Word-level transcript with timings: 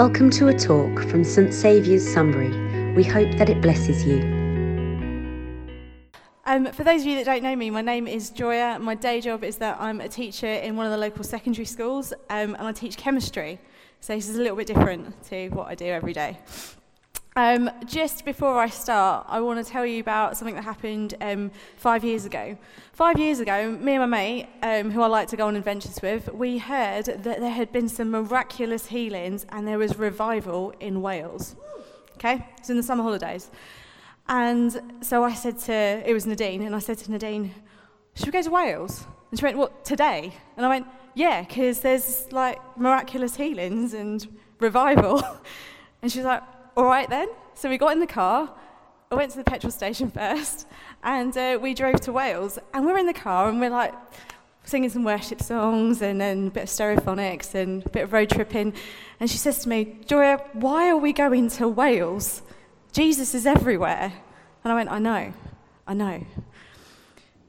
Welcome 0.00 0.30
to 0.30 0.48
a 0.48 0.54
talk 0.54 0.98
from 1.10 1.22
St 1.22 1.52
Saviour's 1.52 2.10
Sunbury. 2.10 2.48
We 2.94 3.04
hope 3.04 3.36
that 3.36 3.50
it 3.50 3.60
blesses 3.60 4.02
you. 4.02 4.22
Um, 6.46 6.72
for 6.72 6.84
those 6.84 7.02
of 7.02 7.06
you 7.06 7.16
that 7.16 7.26
don't 7.26 7.42
know 7.42 7.54
me, 7.54 7.68
my 7.68 7.82
name 7.82 8.06
is 8.06 8.30
Joya. 8.30 8.78
My 8.78 8.94
day 8.94 9.20
job 9.20 9.44
is 9.44 9.58
that 9.58 9.76
I'm 9.78 10.00
a 10.00 10.08
teacher 10.08 10.46
in 10.46 10.74
one 10.74 10.86
of 10.86 10.92
the 10.92 10.96
local 10.96 11.22
secondary 11.22 11.66
schools 11.66 12.14
um, 12.30 12.54
and 12.54 12.62
I 12.62 12.72
teach 12.72 12.96
chemistry. 12.96 13.60
So 14.00 14.14
this 14.14 14.30
is 14.30 14.38
a 14.38 14.40
little 14.40 14.56
bit 14.56 14.68
different 14.68 15.22
to 15.24 15.50
what 15.50 15.68
I 15.68 15.74
do 15.74 15.84
every 15.84 16.14
day. 16.14 16.38
Um, 17.42 17.70
just 17.86 18.26
before 18.26 18.58
I 18.58 18.68
start, 18.68 19.24
I 19.26 19.40
want 19.40 19.64
to 19.64 19.72
tell 19.72 19.86
you 19.86 19.98
about 20.00 20.36
something 20.36 20.56
that 20.56 20.64
happened 20.64 21.14
um, 21.22 21.50
five 21.78 22.04
years 22.04 22.26
ago. 22.26 22.58
Five 22.92 23.18
years 23.18 23.40
ago, 23.40 23.78
me 23.80 23.94
and 23.94 24.02
my 24.02 24.06
mate, 24.06 24.48
um, 24.62 24.90
who 24.90 25.00
I 25.00 25.06
like 25.06 25.28
to 25.28 25.38
go 25.38 25.46
on 25.46 25.56
adventures 25.56 26.02
with, 26.02 26.30
we 26.34 26.58
heard 26.58 27.06
that 27.06 27.40
there 27.40 27.50
had 27.50 27.72
been 27.72 27.88
some 27.88 28.10
miraculous 28.10 28.84
healings 28.88 29.46
and 29.48 29.66
there 29.66 29.78
was 29.78 29.96
revival 29.96 30.74
in 30.80 31.00
Wales. 31.00 31.56
Okay, 32.16 32.46
it's 32.58 32.68
in 32.68 32.76
the 32.76 32.82
summer 32.82 33.02
holidays. 33.02 33.50
And 34.28 34.78
so 35.00 35.24
I 35.24 35.32
said 35.32 35.58
to, 35.60 35.72
it 36.04 36.12
was 36.12 36.26
Nadine, 36.26 36.60
and 36.60 36.76
I 36.76 36.78
said 36.78 36.98
to 36.98 37.10
Nadine, 37.10 37.54
should 38.16 38.26
we 38.26 38.32
go 38.32 38.42
to 38.42 38.50
Wales? 38.50 39.06
And 39.30 39.40
she 39.40 39.46
went, 39.46 39.56
what, 39.56 39.82
today? 39.82 40.34
And 40.58 40.66
I 40.66 40.68
went, 40.68 40.86
yeah, 41.14 41.40
because 41.40 41.80
there's 41.80 42.30
like 42.32 42.58
miraculous 42.76 43.34
healings 43.34 43.94
and 43.94 44.28
revival. 44.58 45.22
and 46.02 46.12
she 46.12 46.18
was 46.18 46.26
like, 46.26 46.42
all 46.76 46.84
right 46.84 47.08
then. 47.08 47.28
So 47.54 47.68
we 47.68 47.78
got 47.78 47.92
in 47.92 48.00
the 48.00 48.06
car. 48.06 48.52
I 49.10 49.14
went 49.16 49.32
to 49.32 49.38
the 49.38 49.44
petrol 49.44 49.70
station 49.70 50.10
first, 50.12 50.66
and 51.02 51.36
uh, 51.36 51.58
we 51.60 51.74
drove 51.74 52.00
to 52.02 52.12
Wales. 52.12 52.58
And 52.72 52.86
we're 52.86 52.98
in 52.98 53.06
the 53.06 53.12
car, 53.12 53.48
and 53.48 53.60
we're 53.60 53.70
like 53.70 53.94
singing 54.64 54.90
some 54.90 55.04
worship 55.04 55.42
songs, 55.42 56.00
and 56.02 56.20
then 56.20 56.46
a 56.48 56.50
bit 56.50 56.62
of 56.64 56.68
stereophonics, 56.68 57.54
and 57.54 57.84
a 57.84 57.88
bit 57.88 58.04
of 58.04 58.12
road 58.12 58.30
tripping. 58.30 58.72
And 59.18 59.30
she 59.30 59.36
says 59.36 59.58
to 59.60 59.68
me, 59.68 59.96
Joya, 60.06 60.38
why 60.52 60.88
are 60.88 60.96
we 60.96 61.12
going 61.12 61.48
to 61.50 61.68
Wales? 61.68 62.42
Jesus 62.92 63.34
is 63.34 63.46
everywhere. 63.46 64.12
And 64.62 64.72
I 64.72 64.74
went, 64.74 64.90
I 64.90 64.98
know, 64.98 65.32
I 65.86 65.94
know. 65.94 66.24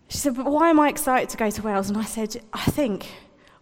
She 0.08 0.18
said, 0.18 0.36
but 0.36 0.46
why 0.46 0.70
am 0.70 0.80
I 0.80 0.90
excited 0.90 1.30
to 1.30 1.38
go 1.38 1.50
to 1.50 1.62
Wales? 1.62 1.90
And 1.90 1.98
I 1.98 2.04
said, 2.04 2.42
I 2.52 2.66
think 2.66 3.08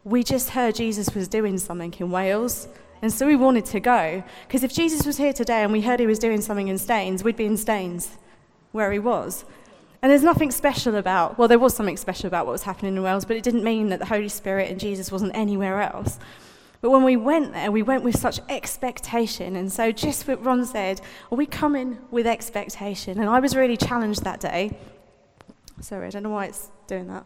we 0.03 0.23
just 0.23 0.49
heard 0.49 0.75
Jesus 0.75 1.13
was 1.13 1.27
doing 1.27 1.57
something 1.57 1.93
in 1.99 2.11
Wales. 2.11 2.67
And 3.01 3.11
so 3.11 3.25
we 3.25 3.35
wanted 3.35 3.65
to 3.65 3.79
go. 3.79 4.23
Because 4.47 4.63
if 4.63 4.73
Jesus 4.73 5.05
was 5.05 5.17
here 5.17 5.33
today 5.33 5.63
and 5.63 5.71
we 5.71 5.81
heard 5.81 5.99
he 5.99 6.05
was 6.05 6.19
doing 6.19 6.41
something 6.41 6.67
in 6.67 6.77
Staines, 6.77 7.23
we'd 7.23 7.37
be 7.37 7.45
in 7.45 7.57
Staines, 7.57 8.17
where 8.71 8.91
he 8.91 8.99
was. 8.99 9.45
And 10.01 10.11
there's 10.11 10.23
nothing 10.23 10.51
special 10.51 10.95
about, 10.95 11.37
well, 11.37 11.47
there 11.47 11.59
was 11.59 11.75
something 11.75 11.97
special 11.97 12.27
about 12.27 12.45
what 12.45 12.53
was 12.53 12.63
happening 12.63 12.95
in 12.95 13.03
Wales, 13.03 13.25
but 13.25 13.35
it 13.35 13.43
didn't 13.43 13.63
mean 13.63 13.89
that 13.89 13.99
the 13.99 14.05
Holy 14.05 14.29
Spirit 14.29 14.69
and 14.69 14.79
Jesus 14.79 15.11
wasn't 15.11 15.35
anywhere 15.35 15.81
else. 15.81 16.19
But 16.81 16.91
when 16.91 17.03
we 17.03 17.17
went 17.17 17.51
there, 17.51 17.71
we 17.71 17.83
went 17.83 18.03
with 18.03 18.17
such 18.17 18.39
expectation. 18.47 19.57
And 19.57 19.69
so, 19.69 19.91
just 19.91 20.27
what 20.27 20.43
Ron 20.43 20.65
said, 20.65 21.01
we 21.29 21.45
coming 21.45 21.97
with 22.09 22.25
expectation? 22.25 23.19
And 23.19 23.29
I 23.29 23.41
was 23.41 23.55
really 23.55 23.75
challenged 23.75 24.23
that 24.23 24.39
day. 24.39 24.77
Sorry, 25.81 26.07
I 26.07 26.09
don't 26.09 26.23
know 26.23 26.29
why 26.29 26.45
it's 26.45 26.69
doing 26.87 27.07
that. 27.07 27.25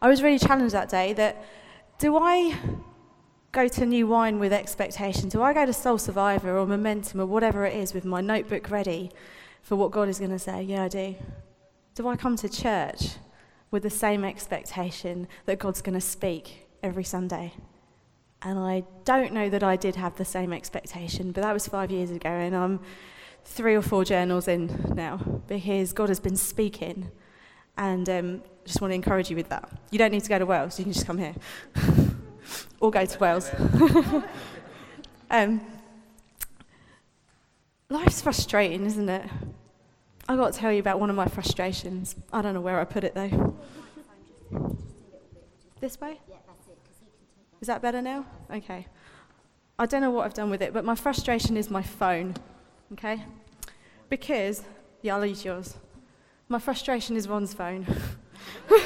I 0.00 0.08
was 0.08 0.22
really 0.22 0.38
challenged 0.38 0.74
that 0.74 0.88
day 0.88 1.12
that 1.14 1.44
do 1.98 2.16
I 2.16 2.56
go 3.52 3.68
to 3.68 3.84
New 3.84 4.06
Wine 4.06 4.38
with 4.38 4.52
expectation? 4.52 5.28
Do 5.28 5.42
I 5.42 5.52
go 5.52 5.66
to 5.66 5.74
Soul 5.74 5.98
Survivor 5.98 6.56
or 6.58 6.66
Momentum 6.66 7.20
or 7.20 7.26
whatever 7.26 7.66
it 7.66 7.76
is 7.76 7.92
with 7.92 8.06
my 8.06 8.22
notebook 8.22 8.70
ready 8.70 9.10
for 9.62 9.76
what 9.76 9.90
God 9.90 10.08
is 10.08 10.18
going 10.18 10.30
to 10.30 10.38
say? 10.38 10.62
Yeah, 10.62 10.84
I 10.84 10.88
do. 10.88 11.14
Do 11.94 12.08
I 12.08 12.16
come 12.16 12.36
to 12.36 12.48
church 12.48 13.10
with 13.70 13.82
the 13.82 13.90
same 13.90 14.24
expectation 14.24 15.28
that 15.44 15.58
God's 15.58 15.82
going 15.82 15.94
to 15.94 16.00
speak 16.00 16.66
every 16.82 17.04
Sunday? 17.04 17.52
And 18.40 18.58
I 18.58 18.84
don't 19.04 19.34
know 19.34 19.50
that 19.50 19.62
I 19.62 19.76
did 19.76 19.96
have 19.96 20.16
the 20.16 20.24
same 20.24 20.52
expectation, 20.52 21.30
but 21.30 21.42
that 21.42 21.52
was 21.52 21.68
five 21.68 21.90
years 21.90 22.10
ago, 22.10 22.30
and 22.30 22.56
I'm 22.56 22.80
three 23.44 23.74
or 23.74 23.82
four 23.82 24.04
journals 24.04 24.48
in 24.48 24.94
now 24.94 25.18
because 25.46 25.92
God 25.92 26.08
has 26.08 26.20
been 26.20 26.36
speaking. 26.36 27.10
And 27.76 28.08
um, 28.08 28.42
just 28.64 28.80
want 28.80 28.92
to 28.92 28.94
encourage 28.94 29.30
you 29.30 29.36
with 29.36 29.50
that. 29.50 29.68
You 29.90 29.98
don't 29.98 30.10
need 30.10 30.22
to 30.22 30.28
go 30.28 30.38
to 30.38 30.46
Wales, 30.46 30.78
you 30.78 30.86
can 30.86 30.92
just 30.94 31.06
come 31.06 31.18
here. 31.18 31.34
or 32.82 32.90
go 32.90 33.06
to 33.06 33.18
Wales. 33.20 33.48
um, 35.30 35.60
life's 37.88 38.20
frustrating, 38.20 38.84
isn't 38.84 39.08
it? 39.08 39.24
I've 40.28 40.36
got 40.36 40.52
to 40.52 40.58
tell 40.58 40.72
you 40.72 40.80
about 40.80 40.98
one 40.98 41.08
of 41.08 41.14
my 41.14 41.26
frustrations. 41.26 42.16
I 42.32 42.42
don't 42.42 42.54
know 42.54 42.60
where 42.60 42.80
I 42.80 42.84
put 42.84 43.04
it 43.04 43.14
though. 43.14 43.56
This 45.80 46.00
way? 46.00 46.20
Is 47.60 47.68
that 47.68 47.80
better 47.80 48.02
now? 48.02 48.26
Okay. 48.52 48.86
I 49.78 49.86
don't 49.86 50.00
know 50.00 50.10
what 50.10 50.24
I've 50.24 50.34
done 50.34 50.50
with 50.50 50.60
it, 50.60 50.72
but 50.72 50.84
my 50.84 50.96
frustration 50.96 51.56
is 51.56 51.70
my 51.70 51.82
phone. 51.82 52.34
Okay? 52.92 53.22
Because, 54.08 54.64
yeah, 55.02 55.14
I'll 55.14 55.24
use 55.24 55.44
yours. 55.44 55.76
My 56.48 56.58
frustration 56.58 57.16
is 57.16 57.28
Ron's 57.28 57.54
phone. 57.54 57.86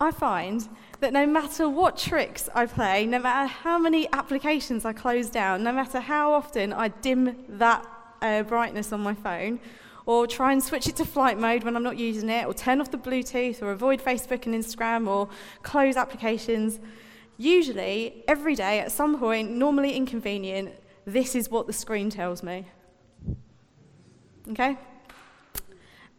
I 0.00 0.10
find 0.10 0.66
that 1.00 1.12
no 1.12 1.26
matter 1.26 1.68
what 1.68 1.96
tricks 1.96 2.48
I 2.54 2.66
play, 2.66 3.06
no 3.06 3.18
matter 3.18 3.46
how 3.46 3.78
many 3.78 4.08
applications 4.12 4.84
I 4.84 4.92
close 4.92 5.30
down, 5.30 5.62
no 5.62 5.72
matter 5.72 6.00
how 6.00 6.32
often 6.32 6.72
I 6.72 6.88
dim 6.88 7.36
that 7.48 7.86
uh, 8.22 8.42
brightness 8.42 8.92
on 8.92 9.00
my 9.00 9.14
phone, 9.14 9.60
or 10.06 10.26
try 10.26 10.52
and 10.52 10.62
switch 10.62 10.88
it 10.88 10.96
to 10.96 11.04
flight 11.04 11.38
mode 11.38 11.64
when 11.64 11.74
I'm 11.76 11.82
not 11.82 11.96
using 11.96 12.28
it, 12.28 12.46
or 12.46 12.52
turn 12.52 12.80
off 12.80 12.90
the 12.90 12.98
Bluetooth, 12.98 13.62
or 13.62 13.70
avoid 13.70 14.02
Facebook 14.02 14.44
and 14.46 14.54
Instagram, 14.54 15.08
or 15.08 15.28
close 15.62 15.96
applications, 15.96 16.80
usually, 17.38 18.22
every 18.28 18.54
day, 18.54 18.80
at 18.80 18.92
some 18.92 19.18
point, 19.18 19.50
normally 19.50 19.94
inconvenient, 19.94 20.74
this 21.06 21.34
is 21.34 21.50
what 21.50 21.66
the 21.66 21.72
screen 21.72 22.10
tells 22.10 22.42
me. 22.42 22.66
Okay? 24.50 24.76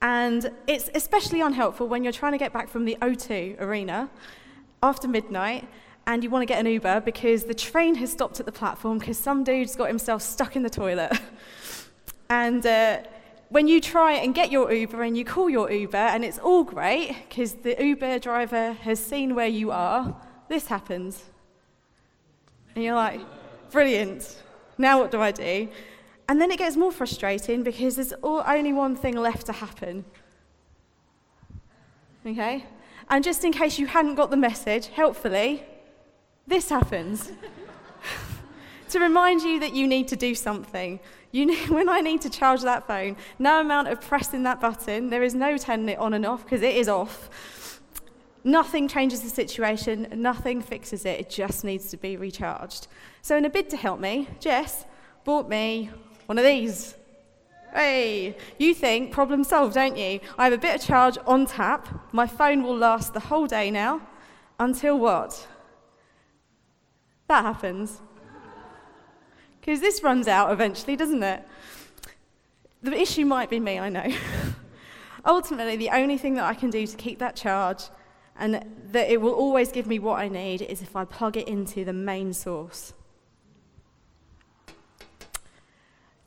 And 0.02 0.52
it's 0.66 0.90
especially 0.96 1.42
unhelpful 1.42 1.88
when 1.88 2.04
you're 2.04 2.14
trying 2.14 2.32
to 2.32 2.40
get 2.40 2.52
back 2.52 2.70
from 2.70 2.86
the 2.86 2.98
O2 3.04 3.62
arena 3.62 4.10
after 4.84 5.08
midnight 5.08 5.68
and 6.08 6.24
you 6.24 6.30
want 6.30 6.42
to 6.42 6.46
get 6.46 6.60
an 6.60 6.66
Uber 6.66 7.02
because 7.02 7.44
the 7.44 7.54
train 7.54 7.96
has 7.96 8.12
stopped 8.12 8.40
at 8.40 8.46
the 8.46 8.52
platform 8.52 8.98
because 8.98 9.18
some 9.18 9.44
dude's 9.44 9.76
got 9.76 9.88
himself 9.88 10.22
stuck 10.22 10.56
in 10.56 10.64
the 10.64 10.70
toilet. 10.70 11.12
and 12.30 12.66
uh, 12.66 13.00
when 13.50 13.68
you 13.68 13.80
try 13.80 14.14
and 14.14 14.34
get 14.34 14.52
your 14.52 14.72
Uber 14.72 15.04
and 15.04 15.16
you 15.16 15.24
call 15.24 15.50
your 15.50 15.72
Uber 15.72 15.98
and 15.98 16.26
it's 16.26 16.40
all 16.40 16.64
great 16.64 17.16
because 17.30 17.54
the 17.54 17.76
Uber 17.84 18.20
driver 18.20 18.74
has 18.74 19.00
seen 19.00 19.36
where 19.36 19.48
you 19.48 19.72
are, 19.72 20.16
this 20.50 20.68
happens. 20.68 21.26
And 22.76 22.84
you're 22.84 22.96
like, 22.96 23.22
brilliant. 23.70 24.42
Now 24.78 25.00
what 25.00 25.12
do 25.12 25.22
I 25.22 25.32
do? 25.32 25.68
And 26.28 26.42
then 26.42 26.50
it 26.50 26.58
gets 26.58 26.78
more 26.78 26.92
frustrating 26.92 27.62
because 27.62 27.98
there's 27.98 28.14
only 28.24 28.74
one 28.74 28.96
thing 28.96 29.16
left 29.16 29.46
to 29.48 29.52
happen. 29.52 30.06
Okay? 32.26 32.66
And 33.10 33.24
just 33.24 33.44
in 33.44 33.52
case 33.52 33.80
you 33.80 33.88
hadn't 33.88 34.16
got 34.16 34.30
the 34.30 34.38
message, 34.38 34.88
helpfully, 34.88 35.64
this 36.48 36.70
happens. 36.70 37.32
to 38.90 39.00
remind 39.00 39.42
you 39.42 39.60
that 39.60 39.74
you 39.74 39.88
need 39.88 40.08
to 40.10 40.16
do 40.16 40.36
something. 40.36 41.00
Need, 41.34 41.56
when 41.70 41.90
I 41.90 42.02
need 42.02 42.22
to 42.22 42.30
charge 42.30 42.62
that 42.62 42.88
phone, 42.88 43.16
no 43.40 43.60
amount 43.62 43.88
of 43.88 44.02
pressing 44.02 44.44
that 44.44 44.60
button, 44.60 45.10
there 45.10 45.24
is 45.24 45.34
no 45.34 45.58
turning 45.58 45.90
it 45.90 45.98
on 45.98 46.14
and 46.14 46.26
off 46.26 46.44
because 46.44 46.62
it 46.62 46.76
is 46.76 46.88
off. 46.88 47.30
Nothing 48.44 48.88
changes 48.88 49.22
the 49.22 49.30
situation, 49.30 50.08
nothing 50.16 50.62
fixes 50.62 51.06
it, 51.06 51.20
it 51.20 51.30
just 51.30 51.64
needs 51.64 51.90
to 51.92 51.98
be 51.98 52.18
recharged. 52.18 52.88
So, 53.22 53.38
in 53.38 53.46
a 53.46 53.50
bid 53.50 53.70
to 53.70 53.78
help 53.78 54.00
me, 54.00 54.28
Jess 54.40 54.86
bought 55.24 55.48
me 55.48 55.92
one 56.26 56.40
of 56.40 56.44
these. 56.44 56.96
Hey, 57.74 58.36
you 58.58 58.74
think 58.74 59.12
problem 59.12 59.44
solved, 59.46 59.76
don't 59.76 59.96
you? 59.96 60.20
I 60.38 60.44
have 60.44 60.54
a 60.54 60.58
bit 60.58 60.76
of 60.76 60.86
charge 60.86 61.18
on 61.26 61.46
tap. 61.46 61.88
My 62.12 62.28
phone 62.28 62.64
will 62.64 62.76
last 62.76 63.14
the 63.14 63.22
whole 63.22 63.48
day 63.48 63.72
now. 63.72 64.02
Until 64.60 65.00
what? 65.00 65.48
That 67.28 67.44
happens. 67.44 68.02
Because 69.60 69.80
this 69.80 70.04
runs 70.04 70.28
out 70.28 70.52
eventually, 70.52 70.96
doesn't 70.96 71.24
it? 71.24 71.48
The 72.84 73.00
issue 73.00 73.26
might 73.26 73.50
be 73.50 73.60
me, 73.60 73.80
I 73.80 73.90
know. 73.90 74.12
Ultimately, 75.26 75.78
the 75.78 75.92
only 75.92 76.18
thing 76.18 76.34
that 76.34 76.46
I 76.46 76.54
can 76.54 76.72
do 76.72 76.86
to 76.86 76.98
keep 76.98 77.20
that 77.20 77.36
charge 77.36 77.84
and 78.38 78.66
that 78.92 79.10
it 79.10 79.22
will 79.22 79.34
always 79.34 79.72
give 79.72 79.88
me 79.88 80.00
what 80.00 80.20
I 80.20 80.28
need 80.28 80.64
is 80.64 80.82
if 80.82 80.96
I 80.96 81.06
plug 81.06 81.38
it 81.38 81.48
into 81.48 81.86
the 81.86 81.94
main 81.94 82.34
source. 82.34 82.94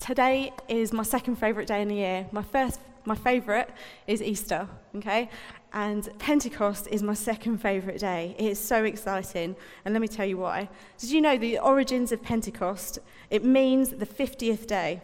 Today 0.05 0.53
is 0.69 0.93
my 0.93 1.03
second 1.03 1.37
favourite 1.37 1.67
day 1.67 1.81
in 1.81 1.89
the 1.89 1.95
year. 1.95 2.27
My 2.31 2.43
first, 2.43 2.79
my 3.07 3.15
favourite 3.15 3.71
is 4.07 4.21
Easter, 4.21 4.69
okay? 4.97 5.31
And 5.73 6.07
Pentecost 6.19 6.89
is 6.89 7.03
my 7.03 7.15
second 7.15 7.57
favourite 7.57 8.01
day. 8.01 8.37
It 8.39 8.45
is 8.45 8.59
so 8.59 8.85
exciting. 8.85 9.57
And 9.83 9.95
let 9.95 10.03
me 10.03 10.09
tell 10.09 10.27
you 10.27 10.37
why. 10.37 10.69
Did 10.99 11.11
you 11.11 11.23
know 11.23 11.39
the 11.39 11.59
origins 11.59 12.13
of 12.13 12.23
Pentecost? 12.23 12.99
It 13.31 13.47
means 13.47 13.93
the 13.93 14.05
50th 14.05 14.67
day. 14.67 15.01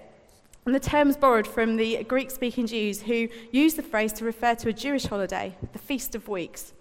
And 0.66 0.74
the 0.74 0.80
term 0.80 1.08
is 1.08 1.16
borrowed 1.16 1.46
from 1.46 1.78
the 1.78 2.04
Greek 2.04 2.30
speaking 2.30 2.66
Jews 2.66 3.00
who 3.00 3.28
used 3.52 3.78
the 3.78 3.82
phrase 3.82 4.12
to 4.12 4.26
refer 4.26 4.54
to 4.56 4.68
a 4.68 4.74
Jewish 4.74 5.06
holiday, 5.06 5.56
the 5.72 5.78
Feast 5.78 6.14
of 6.14 6.28
Weeks. 6.28 6.74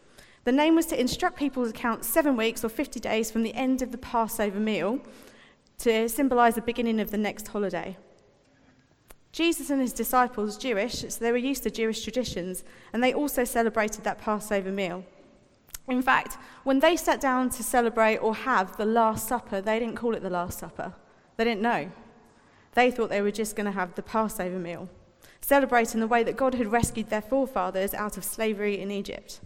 The 0.43 0.51
name 0.51 0.75
was 0.75 0.87
to 0.87 0.99
instruct 0.99 1.39
people 1.39 1.65
to 1.65 1.71
count 1.71 2.03
seven 2.03 2.35
weeks 2.35 2.65
or 2.65 2.69
50 2.69 2.99
days 2.99 3.31
from 3.31 3.43
the 3.43 3.53
end 3.53 3.81
of 3.81 3.93
the 3.93 3.97
Passover 3.97 4.59
meal 4.59 4.99
to 5.77 6.09
symbolize 6.09 6.55
the 6.55 6.61
beginning 6.61 6.99
of 6.99 7.11
the 7.11 7.17
next 7.17 7.47
holiday. 7.47 7.95
Jesus 9.31 9.69
and 9.69 9.79
his 9.79 9.93
disciples, 9.93 10.57
Jewish, 10.57 11.05
so 11.07 11.19
they 11.19 11.31
were 11.31 11.37
used 11.37 11.63
to 11.63 11.69
Jewish 11.69 12.03
traditions, 12.03 12.63
and 12.91 13.03
they 13.03 13.13
also 13.13 13.43
celebrated 13.43 14.03
that 14.03 14.19
Passover 14.19 14.71
meal. 14.71 15.03
In 15.87 16.01
fact, 16.01 16.37
when 16.63 16.79
they 16.79 16.95
sat 16.95 17.21
down 17.21 17.49
to 17.51 17.63
celebrate 17.63 18.17
or 18.17 18.35
have 18.35 18.77
the 18.77 18.85
Last 18.85 19.27
Supper, 19.27 19.61
they 19.61 19.79
didn't 19.79 19.95
call 19.95 20.15
it 20.15 20.21
the 20.21 20.29
Last 20.29 20.59
Supper. 20.59 20.93
They 21.37 21.43
didn't 21.43 21.61
know. 21.61 21.91
They 22.73 22.91
thought 22.91 23.09
they 23.09 23.21
were 23.21 23.31
just 23.31 23.55
going 23.55 23.65
to 23.65 23.71
have 23.71 23.95
the 23.95 24.03
Passover 24.03 24.59
meal, 24.59 24.89
celebrating 25.41 25.99
the 25.99 26.07
way 26.07 26.23
that 26.23 26.37
God 26.37 26.53
had 26.55 26.71
rescued 26.71 27.09
their 27.09 27.21
forefathers 27.21 27.93
out 27.93 28.17
of 28.17 28.23
slavery 28.23 28.79
in 28.79 28.91
Egypt. 28.91 29.41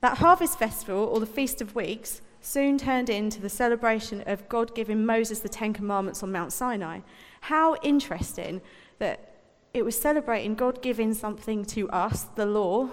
That 0.00 0.18
harvest 0.18 0.58
festival, 0.58 1.04
or 1.04 1.20
the 1.20 1.26
Feast 1.26 1.60
of 1.60 1.74
Weeks, 1.74 2.22
soon 2.40 2.78
turned 2.78 3.10
into 3.10 3.40
the 3.40 3.48
celebration 3.48 4.22
of 4.26 4.48
God 4.48 4.74
giving 4.74 5.04
Moses 5.04 5.40
the 5.40 5.48
Ten 5.48 5.72
Commandments 5.72 6.22
on 6.22 6.32
Mount 6.32 6.52
Sinai. 6.52 7.00
How 7.42 7.76
interesting 7.82 8.60
that 8.98 9.34
it 9.74 9.84
was 9.84 10.00
celebrating 10.00 10.54
God 10.54 10.82
giving 10.82 11.14
something 11.14 11.64
to 11.66 11.88
us, 11.90 12.24
the 12.34 12.46
law, 12.46 12.88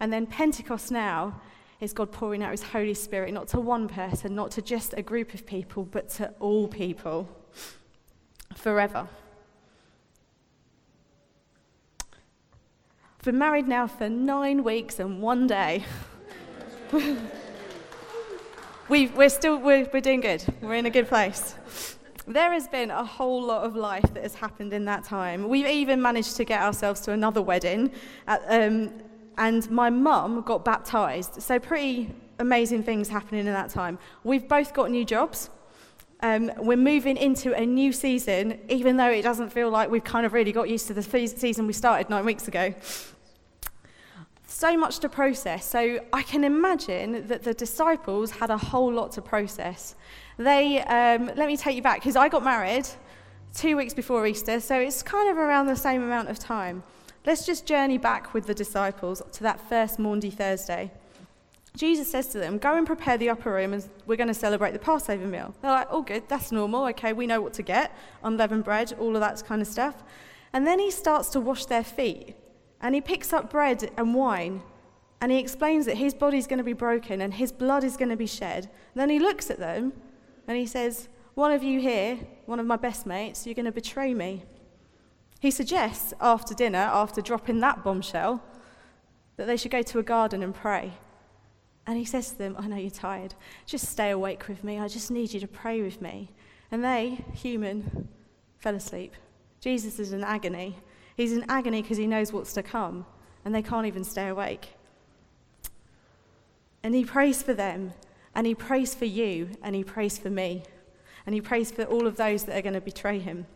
and 0.00 0.12
then 0.12 0.26
Pentecost 0.26 0.90
now 0.90 1.40
is 1.80 1.92
God 1.92 2.10
pouring 2.10 2.42
out 2.42 2.50
his 2.50 2.62
Holy 2.62 2.94
Spirit, 2.94 3.32
not 3.32 3.48
to 3.48 3.60
one 3.60 3.88
person, 3.88 4.34
not 4.34 4.50
to 4.52 4.62
just 4.62 4.94
a 4.96 5.02
group 5.02 5.34
of 5.34 5.46
people, 5.46 5.84
but 5.84 6.08
to 6.10 6.32
all 6.40 6.66
people 6.66 7.28
forever. 8.54 9.08
I've 13.18 13.24
been 13.24 13.38
married 13.38 13.68
now 13.68 13.86
for 13.86 14.08
nine 14.08 14.64
weeks 14.64 14.98
and 14.98 15.20
one 15.20 15.46
day. 15.46 15.84
we, 18.88 19.08
are 19.16 19.28
still 19.28 19.58
we're, 19.58 19.88
we're 19.92 20.00
doing 20.00 20.20
good. 20.20 20.44
We're 20.60 20.74
in 20.74 20.86
a 20.86 20.90
good 20.90 21.08
place. 21.08 21.54
There 22.28 22.52
has 22.52 22.68
been 22.68 22.90
a 22.90 23.02
whole 23.02 23.42
lot 23.42 23.64
of 23.64 23.74
life 23.74 24.04
that 24.12 24.22
has 24.22 24.34
happened 24.34 24.74
in 24.74 24.84
that 24.84 25.02
time. 25.02 25.48
We've 25.48 25.66
even 25.66 26.02
managed 26.02 26.36
to 26.36 26.44
get 26.44 26.60
ourselves 26.60 27.00
to 27.02 27.12
another 27.12 27.40
wedding, 27.40 27.90
at, 28.26 28.42
um, 28.48 28.92
and 29.38 29.70
my 29.70 29.88
mum 29.88 30.42
got 30.42 30.62
baptized. 30.62 31.40
So, 31.40 31.58
pretty 31.58 32.14
amazing 32.38 32.82
things 32.82 33.08
happening 33.08 33.46
in 33.46 33.52
that 33.54 33.70
time. 33.70 33.98
We've 34.24 34.46
both 34.46 34.74
got 34.74 34.90
new 34.90 35.06
jobs. 35.06 35.48
Um, 36.20 36.52
we're 36.58 36.76
moving 36.76 37.16
into 37.16 37.54
a 37.54 37.64
new 37.64 37.92
season, 37.92 38.58
even 38.68 38.98
though 38.98 39.10
it 39.10 39.22
doesn't 39.22 39.48
feel 39.50 39.70
like 39.70 39.90
we've 39.90 40.04
kind 40.04 40.26
of 40.26 40.34
really 40.34 40.52
got 40.52 40.68
used 40.68 40.86
to 40.88 40.94
the 40.94 41.02
season 41.02 41.66
we 41.66 41.72
started 41.72 42.10
nine 42.10 42.26
weeks 42.26 42.46
ago 42.46 42.74
so 44.58 44.76
much 44.76 44.98
to 44.98 45.08
process. 45.08 45.64
So 45.64 46.00
I 46.12 46.22
can 46.22 46.42
imagine 46.42 47.28
that 47.28 47.44
the 47.44 47.54
disciples 47.54 48.32
had 48.32 48.50
a 48.50 48.58
whole 48.58 48.92
lot 48.92 49.12
to 49.12 49.22
process. 49.22 49.94
They, 50.36 50.80
um, 50.82 51.26
let 51.36 51.46
me 51.46 51.56
take 51.56 51.76
you 51.76 51.82
back, 51.82 52.00
because 52.00 52.16
I 52.16 52.28
got 52.28 52.42
married 52.42 52.88
two 53.54 53.76
weeks 53.76 53.94
before 53.94 54.26
Easter, 54.26 54.58
so 54.58 54.74
it's 54.80 55.00
kind 55.00 55.30
of 55.30 55.36
around 55.36 55.66
the 55.68 55.76
same 55.76 56.02
amount 56.02 56.28
of 56.28 56.40
time. 56.40 56.82
Let's 57.24 57.46
just 57.46 57.66
journey 57.66 57.98
back 57.98 58.34
with 58.34 58.46
the 58.46 58.54
disciples 58.54 59.22
to 59.32 59.42
that 59.44 59.60
first 59.68 60.00
Maundy 60.00 60.30
Thursday. 60.30 60.90
Jesus 61.76 62.10
says 62.10 62.26
to 62.28 62.38
them, 62.38 62.58
Go 62.58 62.76
and 62.76 62.84
prepare 62.84 63.16
the 63.16 63.30
upper 63.30 63.52
room, 63.52 63.74
and 63.74 63.88
we're 64.06 64.16
going 64.16 64.26
to 64.26 64.34
celebrate 64.34 64.72
the 64.72 64.80
Passover 64.80 65.26
meal. 65.26 65.54
They're 65.62 65.70
like, 65.70 65.88
Oh, 65.90 66.02
good, 66.02 66.28
that's 66.28 66.50
normal. 66.50 66.86
Okay, 66.86 67.12
we 67.12 67.28
know 67.28 67.40
what 67.40 67.52
to 67.54 67.62
get 67.62 67.96
unleavened 68.24 68.64
bread, 68.64 68.92
all 68.98 69.14
of 69.14 69.20
that 69.20 69.44
kind 69.46 69.62
of 69.62 69.68
stuff. 69.68 70.02
And 70.52 70.66
then 70.66 70.80
he 70.80 70.90
starts 70.90 71.28
to 71.30 71.40
wash 71.40 71.66
their 71.66 71.84
feet. 71.84 72.34
And 72.80 72.94
he 72.94 73.00
picks 73.00 73.32
up 73.32 73.50
bread 73.50 73.90
and 73.96 74.14
wine 74.14 74.62
and 75.20 75.32
he 75.32 75.38
explains 75.38 75.86
that 75.86 75.96
his 75.96 76.14
body's 76.14 76.46
going 76.46 76.58
to 76.58 76.64
be 76.64 76.72
broken 76.72 77.20
and 77.20 77.34
his 77.34 77.50
blood 77.50 77.82
is 77.82 77.96
going 77.96 78.10
to 78.10 78.16
be 78.16 78.26
shed. 78.26 78.64
And 78.64 79.00
then 79.00 79.10
he 79.10 79.18
looks 79.18 79.50
at 79.50 79.58
them 79.58 79.92
and 80.46 80.56
he 80.56 80.66
says, 80.66 81.08
One 81.34 81.50
of 81.50 81.62
you 81.62 81.80
here, 81.80 82.18
one 82.46 82.60
of 82.60 82.66
my 82.66 82.76
best 82.76 83.04
mates, 83.04 83.46
you're 83.46 83.54
going 83.54 83.66
to 83.66 83.72
betray 83.72 84.14
me. 84.14 84.44
He 85.40 85.50
suggests 85.50 86.14
after 86.20 86.54
dinner, 86.54 86.78
after 86.78 87.20
dropping 87.20 87.60
that 87.60 87.82
bombshell, 87.82 88.42
that 89.36 89.46
they 89.46 89.56
should 89.56 89.70
go 89.70 89.82
to 89.82 89.98
a 89.98 90.02
garden 90.02 90.42
and 90.42 90.54
pray. 90.54 90.92
And 91.86 91.96
he 91.96 92.04
says 92.04 92.30
to 92.30 92.38
them, 92.38 92.56
I 92.58 92.66
know 92.66 92.76
you're 92.76 92.90
tired. 92.90 93.34
Just 93.64 93.88
stay 93.88 94.10
awake 94.10 94.46
with 94.46 94.62
me. 94.62 94.78
I 94.78 94.88
just 94.88 95.10
need 95.10 95.32
you 95.32 95.40
to 95.40 95.48
pray 95.48 95.80
with 95.80 96.02
me. 96.02 96.30
And 96.70 96.84
they, 96.84 97.24
human, 97.32 98.08
fell 98.58 98.74
asleep. 98.74 99.14
Jesus 99.60 99.98
is 99.98 100.12
in 100.12 100.22
agony. 100.22 100.76
He's 101.18 101.32
in 101.32 101.44
agony 101.48 101.82
because 101.82 101.96
he 101.96 102.06
knows 102.06 102.32
what's 102.32 102.52
to 102.52 102.62
come, 102.62 103.04
and 103.44 103.52
they 103.52 103.60
can't 103.60 103.88
even 103.88 104.04
stay 104.04 104.28
awake. 104.28 104.68
And 106.84 106.94
he 106.94 107.04
prays 107.04 107.42
for 107.42 107.52
them, 107.52 107.92
and 108.36 108.46
he 108.46 108.54
prays 108.54 108.94
for 108.94 109.04
you, 109.04 109.50
and 109.60 109.74
he 109.74 109.82
prays 109.82 110.16
for 110.16 110.30
me, 110.30 110.62
and 111.26 111.34
he 111.34 111.40
prays 111.40 111.72
for 111.72 111.82
all 111.82 112.06
of 112.06 112.16
those 112.16 112.44
that 112.44 112.56
are 112.56 112.62
going 112.62 112.74
to 112.74 112.80
betray 112.80 113.18
him. 113.18 113.46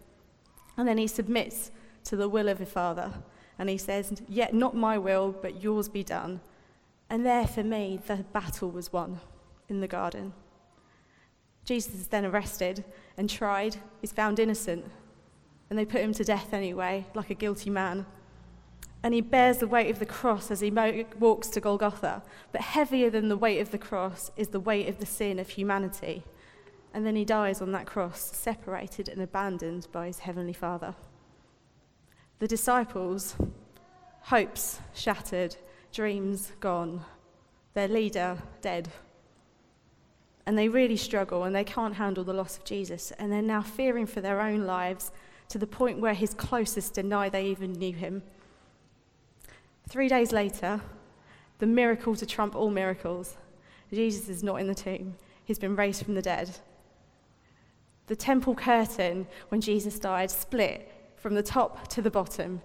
And 0.77 0.89
then 0.89 0.99
he 0.99 1.07
submits 1.07 1.71
to 2.03 2.17
the 2.17 2.29
will 2.29 2.49
of 2.49 2.59
the 2.59 2.67
Father, 2.67 3.13
and 3.61 3.69
he 3.69 3.79
says, 3.79 4.21
Yet 4.29 4.53
not 4.53 4.75
my 4.75 4.99
will, 4.99 5.31
but 5.31 5.63
yours 5.63 5.89
be 5.89 6.03
done. 6.03 6.41
And 7.09 7.25
there, 7.25 7.47
for 7.47 7.63
me, 7.63 8.01
the 8.09 8.25
battle 8.33 8.73
was 8.73 8.93
won 8.93 9.21
in 9.69 9.81
the 9.81 9.87
garden. 9.87 10.33
Jesus 11.65 11.95
is 11.95 12.09
then 12.09 12.27
arrested 12.27 12.85
and 13.17 13.31
tried. 13.31 13.77
He's 14.01 14.11
found 14.11 14.41
innocent 14.41 14.85
and 15.73 15.79
they 15.79 15.87
put 15.87 16.03
him 16.03 16.13
to 16.13 16.23
death 16.23 16.53
anyway, 16.53 17.07
like 17.15 17.31
a 17.31 17.35
guilty 17.35 17.71
man. 17.71 18.05
And 19.03 19.15
he 19.15 19.23
bears 19.23 19.57
the 19.57 19.67
weight 19.67 19.91
of 19.91 20.01
the 20.01 20.05
cross 20.05 20.51
as 20.51 20.61
he 20.61 20.71
mo- 20.71 21.07
walks 21.19 21.49
to 21.49 21.63
Golgotha. 21.63 22.23
But 22.53 22.61
heavier 22.61 23.09
than 23.09 23.31
the 23.31 23.39
weight 23.39 23.59
of 23.59 23.71
the 23.71 23.79
cross 23.79 24.31
is 24.37 24.49
the 24.49 24.61
weight 24.61 24.87
of 24.87 24.99
the 24.99 25.07
sin 25.07 25.39
of 25.39 25.49
humanity. 25.49 26.25
And 26.93 27.07
then 27.07 27.17
he 27.17 27.25
dies 27.25 27.63
on 27.63 27.73
that 27.73 27.87
cross, 27.87 28.37
separated 28.37 29.09
and 29.09 29.23
abandoned 29.23 29.89
by 29.93 30.09
his 30.09 30.19
heavenly 30.19 30.53
Father. 30.53 30.95
The 32.39 32.49
disciples, 32.49 33.37
hopes 34.25 34.79
shattered, 34.93 35.57
dreams 35.91 36.53
gone, 36.61 37.03
their 37.73 37.89
leader 37.89 38.43
dead. 38.61 38.91
And 40.45 40.59
they 40.59 40.69
really 40.69 40.99
struggle 40.99 41.45
and 41.45 41.57
they 41.57 41.65
can't 41.65 41.95
handle 41.95 42.25
the 42.25 42.35
loss 42.35 42.59
of 42.59 42.65
Jesus. 42.65 43.11
And 43.13 43.33
they're 43.33 43.41
now 43.41 43.63
fearing 43.63 44.05
for 44.05 44.21
their 44.21 44.43
own 44.43 44.67
lives 44.67 45.11
to 45.49 45.59
the 45.59 45.67
point 45.67 46.01
where 46.01 46.15
his 46.15 46.35
closest 46.35 46.95
deny 46.95 47.29
they 47.29 47.47
even 47.47 47.73
knew 47.73 47.93
him. 47.93 48.23
Three 49.89 50.09
days 50.09 50.33
later, 50.33 50.81
the 51.59 51.67
miracle 51.67 52.17
to 52.17 52.27
trump 52.27 52.57
all 52.57 52.71
miracles 52.71 53.37
Jesus 53.93 54.29
is 54.29 54.43
not 54.43 54.57
in 54.57 54.67
the 54.67 54.75
tomb, 54.75 55.17
he's 55.45 55.59
been 55.59 55.77
raised 55.77 56.05
from 56.05 56.15
the 56.15 56.23
dead. 56.23 56.57
The 58.07 58.17
temple 58.17 58.55
curtain, 58.55 59.27
when 59.49 59.61
Jesus 59.61 59.99
died, 59.99 60.31
split 60.31 60.91
from 61.17 61.35
the 61.35 61.43
top 61.43 61.89
to 61.89 62.03
the 62.03 62.11
bottom. 62.11 62.63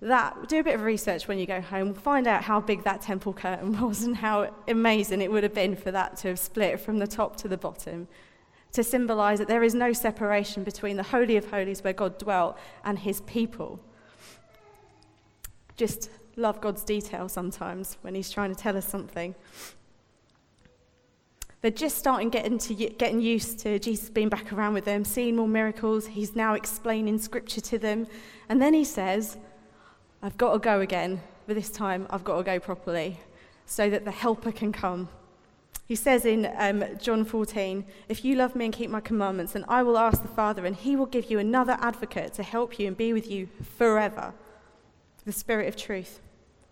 That, 0.00 0.48
do 0.48 0.60
a 0.60 0.62
bit 0.62 0.74
of 0.74 0.82
research 0.82 1.26
when 1.26 1.38
you 1.38 1.46
go 1.46 1.60
home. 1.60 1.94
Find 1.94 2.26
out 2.26 2.42
how 2.42 2.60
big 2.60 2.84
that 2.84 3.02
temple 3.02 3.32
curtain 3.32 3.80
was 3.86 4.02
and 4.02 4.16
how 4.16 4.54
amazing 4.68 5.22
it 5.22 5.30
would 5.30 5.42
have 5.42 5.54
been 5.54 5.74
for 5.74 5.90
that 5.90 6.16
to 6.18 6.28
have 6.28 6.38
split 6.38 6.80
from 6.80 6.98
the 6.98 7.06
top 7.06 7.36
to 7.38 7.48
the 7.48 7.56
bottom 7.56 8.08
to 8.72 8.82
symbolize 8.82 9.38
that 9.38 9.48
there 9.48 9.62
is 9.62 9.74
no 9.74 9.92
separation 9.92 10.64
between 10.64 10.96
the 10.96 11.02
Holy 11.02 11.36
of 11.36 11.50
Holies 11.50 11.84
where 11.84 11.92
God 11.92 12.18
dwelt 12.18 12.56
and 12.84 12.98
his 12.98 13.20
people. 13.22 13.80
Just 15.76 16.10
love 16.36 16.60
God's 16.60 16.82
detail 16.82 17.28
sometimes 17.28 17.98
when 18.00 18.14
he's 18.14 18.30
trying 18.30 18.54
to 18.54 18.60
tell 18.60 18.76
us 18.76 18.86
something. 18.86 19.34
They're 21.60 21.70
just 21.70 21.98
starting 21.98 22.28
getting, 22.28 22.58
to, 22.58 22.74
getting 22.74 23.20
used 23.20 23.60
to 23.60 23.78
Jesus 23.78 24.10
being 24.10 24.28
back 24.28 24.52
around 24.52 24.74
with 24.74 24.84
them, 24.84 25.04
seeing 25.04 25.36
more 25.36 25.46
miracles. 25.46 26.08
He's 26.08 26.34
now 26.34 26.54
explaining 26.54 27.18
scripture 27.18 27.60
to 27.60 27.78
them. 27.78 28.08
And 28.48 28.60
then 28.60 28.74
he 28.74 28.84
says, 28.84 29.36
I've 30.22 30.36
got 30.36 30.54
to 30.54 30.58
go 30.58 30.80
again, 30.80 31.20
but 31.46 31.54
this 31.54 31.70
time 31.70 32.06
I've 32.10 32.24
got 32.24 32.38
to 32.38 32.42
go 32.42 32.58
properly 32.58 33.20
so 33.66 33.88
that 33.90 34.04
the 34.04 34.10
helper 34.10 34.50
can 34.50 34.72
come. 34.72 35.08
He 35.86 35.96
says 35.96 36.24
in 36.24 36.50
um, 36.56 36.84
John 36.98 37.24
14, 37.24 37.84
If 38.08 38.24
you 38.24 38.36
love 38.36 38.54
me 38.54 38.66
and 38.66 38.74
keep 38.74 38.90
my 38.90 39.00
commandments, 39.00 39.52
then 39.52 39.64
I 39.68 39.82
will 39.82 39.98
ask 39.98 40.22
the 40.22 40.28
Father, 40.28 40.64
and 40.64 40.76
he 40.76 40.96
will 40.96 41.06
give 41.06 41.30
you 41.30 41.38
another 41.38 41.76
advocate 41.80 42.32
to 42.34 42.42
help 42.42 42.78
you 42.78 42.86
and 42.86 42.96
be 42.96 43.12
with 43.12 43.30
you 43.30 43.48
forever 43.76 44.32
the 45.24 45.32
Spirit 45.32 45.68
of 45.68 45.76
truth. 45.76 46.20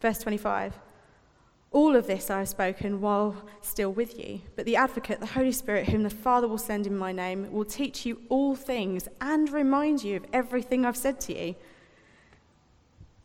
Verse 0.00 0.19
25 0.19 0.79
All 1.73 1.95
of 1.95 2.07
this 2.07 2.31
I 2.31 2.40
have 2.40 2.49
spoken 2.49 3.00
while 3.00 3.37
still 3.61 3.93
with 3.93 4.19
you, 4.19 4.40
but 4.57 4.64
the 4.64 4.76
advocate, 4.76 5.21
the 5.21 5.26
Holy 5.26 5.52
Spirit, 5.52 5.88
whom 5.88 6.02
the 6.02 6.11
Father 6.11 6.49
will 6.49 6.59
send 6.59 6.87
in 6.87 6.97
my 6.97 7.12
name, 7.12 7.50
will 7.52 7.64
teach 7.64 8.07
you 8.07 8.21
all 8.29 8.55
things 8.55 9.09
and 9.21 9.50
remind 9.50 10.02
you 10.02 10.17
of 10.17 10.26
everything 10.33 10.85
I've 10.85 10.97
said 10.97 11.21
to 11.23 11.38
you. 11.38 11.55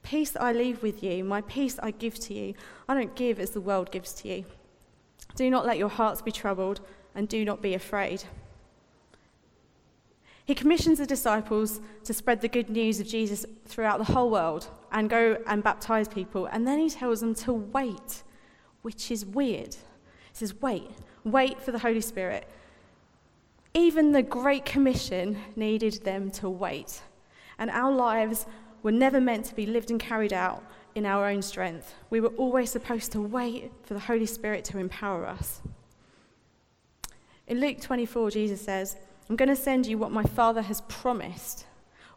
Peace 0.04 0.36
I 0.40 0.54
leave 0.54 0.84
with 0.84 1.02
you, 1.02 1.24
my 1.24 1.42
peace 1.42 1.80
I 1.82 1.92
give 1.92 2.20
to 2.22 2.34
you. 2.34 2.54
I 2.88 2.94
don't 2.94 3.16
give 3.16 3.40
as 3.40 3.52
the 3.52 3.62
world 3.62 3.92
gives 3.92 4.14
to 4.14 4.28
you. 4.28 4.46
Do 5.36 5.50
not 5.50 5.66
let 5.66 5.78
your 5.78 5.90
hearts 5.90 6.22
be 6.22 6.32
troubled, 6.32 6.82
and 7.14 7.28
do 7.28 7.46
not 7.46 7.62
be 7.62 7.74
afraid. 7.74 8.24
He 10.46 10.54
commissions 10.54 11.00
the 11.00 11.08
disciples 11.08 11.82
to 12.04 12.14
spread 12.14 12.42
the 12.42 12.48
good 12.48 12.70
news 12.70 13.00
of 13.00 13.08
Jesus 13.08 13.46
throughout 13.66 13.98
the 13.98 14.14
whole 14.14 14.30
world 14.30 14.68
and 14.92 15.10
go 15.10 15.38
and 15.48 15.64
baptize 15.64 16.08
people. 16.08 16.46
And 16.46 16.68
then 16.68 16.78
he 16.78 16.90
tells 16.90 17.22
them 17.22 17.34
to 17.36 17.54
wait, 17.54 18.24
which 18.84 19.10
is 19.10 19.26
weird. 19.26 19.74
He 19.74 20.34
says, 20.34 20.62
Wait, 20.62 20.92
wait 21.24 21.60
for 21.60 21.72
the 21.72 21.80
Holy 21.80 22.02
Spirit. 22.02 22.48
Even 23.74 24.12
the 24.12 24.22
Great 24.22 24.66
Commission 24.66 25.38
needed 25.56 26.04
them 26.04 26.30
to 26.32 26.48
wait. 26.48 27.02
And 27.58 27.72
our 27.72 27.92
lives 27.92 28.46
were 28.84 28.92
never 28.92 29.20
meant 29.20 29.46
to 29.46 29.56
be 29.56 29.66
lived 29.66 29.90
and 29.90 30.00
carried 30.00 30.32
out 30.32 30.64
in 30.96 31.06
our 31.06 31.28
own 31.28 31.42
strength. 31.42 31.94
We 32.10 32.22
were 32.22 32.30
always 32.30 32.72
supposed 32.72 33.12
to 33.12 33.22
wait 33.22 33.72
for 33.84 33.94
the 33.94 34.00
Holy 34.00 34.26
Spirit 34.26 34.64
to 34.66 34.80
empower 34.80 35.26
us. 35.26 35.62
In 37.48 37.60
Luke 37.60 37.82
24, 37.82 38.32
Jesus 38.32 38.62
says, 38.62 38.96
I'm 39.30 39.36
going 39.36 39.50
to 39.50 39.56
send 39.56 39.86
you 39.86 39.98
what 39.98 40.12
my 40.12 40.24
Father 40.24 40.62
has 40.62 40.82
promised. 40.82 41.66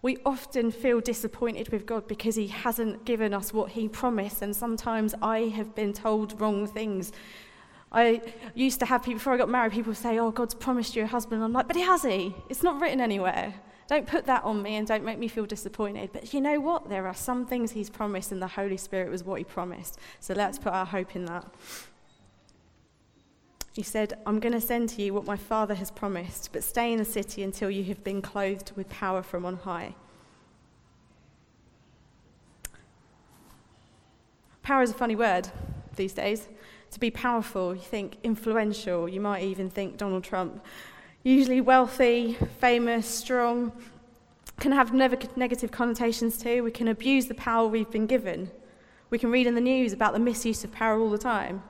We 0.01 0.19
often 0.25 0.71
feel 0.71 1.01
disappointed 1.01 1.71
with 1.71 1.85
God 1.85 2.07
because 2.07 2.37
He 2.37 2.47
hasn't 2.47 3.05
given 3.05 3.35
us 3.35 3.53
what 3.53 3.71
He 3.71 3.89
promised, 3.89 4.43
and 4.43 4.55
sometimes 4.55 5.15
I 5.21 5.41
have 5.41 5.75
been 5.75 5.93
told 5.93 6.41
wrong 6.41 6.67
things. 6.67 7.13
I 7.91 8.23
used 8.55 8.79
to 8.81 8.87
have 8.87 9.03
people, 9.03 9.15
before 9.15 9.33
I 9.33 9.39
got 9.39 9.49
married, 9.49 9.73
people 9.73 9.95
say, 9.95 10.19
Oh, 10.19 10.31
God's 10.31 10.55
promised 10.55 10.95
you 10.95 11.03
a 11.03 11.07
husband. 11.07 11.43
I'm 11.43 11.53
like, 11.53 11.67
But 11.67 11.77
He 11.77 11.83
has 11.83 12.05
He? 12.05 12.35
It's 12.49 12.63
not 12.63 12.81
written 12.81 13.01
anywhere. 13.01 13.55
Don't 13.89 14.07
put 14.07 14.27
that 14.27 14.45
on 14.45 14.63
me 14.63 14.77
and 14.77 14.87
don't 14.87 15.03
make 15.03 15.19
me 15.19 15.29
feel 15.29 15.47
disappointed. 15.47 16.11
But 16.13 16.33
you 16.35 16.43
know 16.43 16.61
what? 16.61 16.91
There 16.91 17.07
are 17.07 17.15
some 17.15 17.47
things 17.47 17.73
He's 17.73 17.89
promised, 17.91 18.31
and 18.33 18.41
the 18.41 18.47
Holy 18.47 18.77
Spirit 18.77 19.11
was 19.11 19.25
what 19.25 19.39
He 19.39 19.45
promised. 19.45 19.99
So 20.21 20.35
let's 20.35 20.59
put 20.59 20.75
our 20.75 20.85
hope 20.85 21.17
in 21.17 21.25
that. 21.25 21.47
He 23.73 23.83
said, 23.83 24.19
I'm 24.27 24.41
going 24.41 24.53
to 24.53 24.61
send 24.61 24.91
to 24.91 25.03
you 25.03 25.15
what 25.15 25.25
my 25.25 25.37
Father 25.37 25.75
has 25.75 25.91
promised, 25.91 26.51
but 26.53 26.65
stay 26.65 26.93
in 26.93 26.99
the 26.99 27.05
city 27.05 27.43
until 27.43 27.71
you 27.71 27.85
have 27.85 28.05
been 28.05 28.21
clothed 28.21 28.73
with 28.77 28.91
power 28.91 29.23
from 29.23 29.47
on 29.47 29.57
high. 29.57 29.95
Power 34.63 34.83
is 34.83 34.91
a 34.91 34.95
funny 34.95 35.17
word 35.17 35.49
these 35.97 36.13
days. 36.13 36.49
To 36.91 37.01
be 37.01 37.11
powerful, 37.11 37.75
you 37.75 37.81
think 37.81 38.19
influential, 38.23 39.09
you 39.09 39.21
might 39.21 39.45
even 39.45 39.71
think 39.71 39.97
Donald 39.97 40.25
Trump. 40.25 40.63
Usually 41.29 41.61
wealthy, 41.61 42.39
famous, 42.59 43.07
strong, 43.07 43.71
can 44.61 44.73
have 44.73 44.95
negative 44.95 45.71
connotations 45.71 46.39
too. 46.39 46.63
We 46.63 46.71
can 46.71 46.89
abuse 46.89 47.27
the 47.27 47.35
power 47.35 47.69
we've 47.69 47.91
been 47.91 48.07
given. 48.07 48.51
We 49.11 49.19
can 49.19 49.31
read 49.31 49.47
in 49.47 49.55
the 49.55 49.61
news 49.61 49.93
about 49.93 50.15
the 50.15 50.21
misuse 50.21 50.65
of 50.65 50.73
power 50.73 50.99
all 50.99 51.11
the 51.11 51.19
time. 51.19 51.63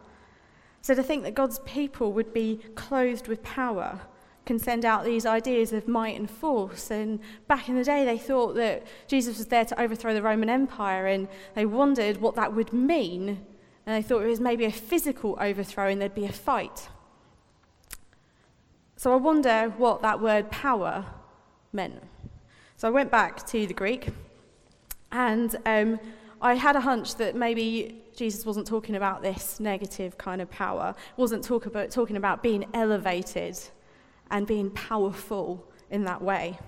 So 0.81 0.95
to 0.95 1.03
think 1.03 1.25
that 1.25 1.35
God's 1.35 1.59
people 1.67 2.13
would 2.13 2.33
be 2.33 2.61
clothed 2.77 3.27
with 3.27 3.43
power 3.43 4.01
can 4.47 4.61
send 4.61 4.85
out 4.85 5.05
these 5.05 5.27
ideas 5.27 5.73
of 5.73 5.89
might 5.89 6.17
and 6.17 6.31
force. 6.31 6.93
And 6.93 7.19
back 7.49 7.69
in 7.69 7.75
the 7.75 7.83
day, 7.83 8.05
they 8.05 8.17
thought 8.17 8.55
that 8.55 8.87
Jesus 9.09 9.39
was 9.39 9.49
there 9.49 9.65
to 9.65 9.81
overthrow 9.81 10.15
the 10.15 10.23
Roman 10.23 10.49
Empire, 10.49 11.09
and 11.09 11.27
they 11.57 11.67
wondered 11.67 12.19
what 12.21 12.37
that 12.37 12.55
would 12.55 12.73
mean. 12.73 13.45
And 13.87 13.97
they 13.97 14.07
thought 14.07 14.23
it 14.23 14.29
was 14.29 14.39
maybe 14.39 14.67
a 14.67 14.71
physical 14.71 15.37
overthrow 15.41 15.89
and 15.89 16.01
there'd 16.01 16.15
be 16.15 16.27
a 16.27 16.33
fight. 16.33 16.89
So 18.99 19.13
I 19.13 19.17
wonder 19.17 19.73
what 19.77 20.03
that 20.03 20.21
word 20.21 20.51
power 20.51 21.07
meant. 21.73 22.03
So 22.77 22.89
I 22.89 22.91
went 22.91 23.13
back 23.13 23.47
to 23.47 23.65
the 23.65 23.73
Greek, 23.73 24.09
and 25.13 25.55
um, 25.67 26.01
I 26.43 26.55
had 26.55 26.75
a 26.75 26.81
hunch 26.81 27.15
that 27.15 27.37
maybe 27.37 28.03
Jesus 28.17 28.45
wasn't 28.45 28.67
talking 28.67 28.97
about 28.97 29.23
this 29.23 29.61
negative 29.61 30.19
kind 30.19 30.43
of 30.43 30.51
power, 30.51 30.97
wasn't 31.17 31.45
talk 31.45 31.67
about, 31.67 31.93
talking 31.93 32.17
about 32.17 32.43
being 32.43 32.67
elevated 32.75 33.57
and 34.33 34.49
being 34.49 34.69
powerful 34.71 35.65
in 35.93 36.03
that 36.03 36.21
way. 36.21 36.59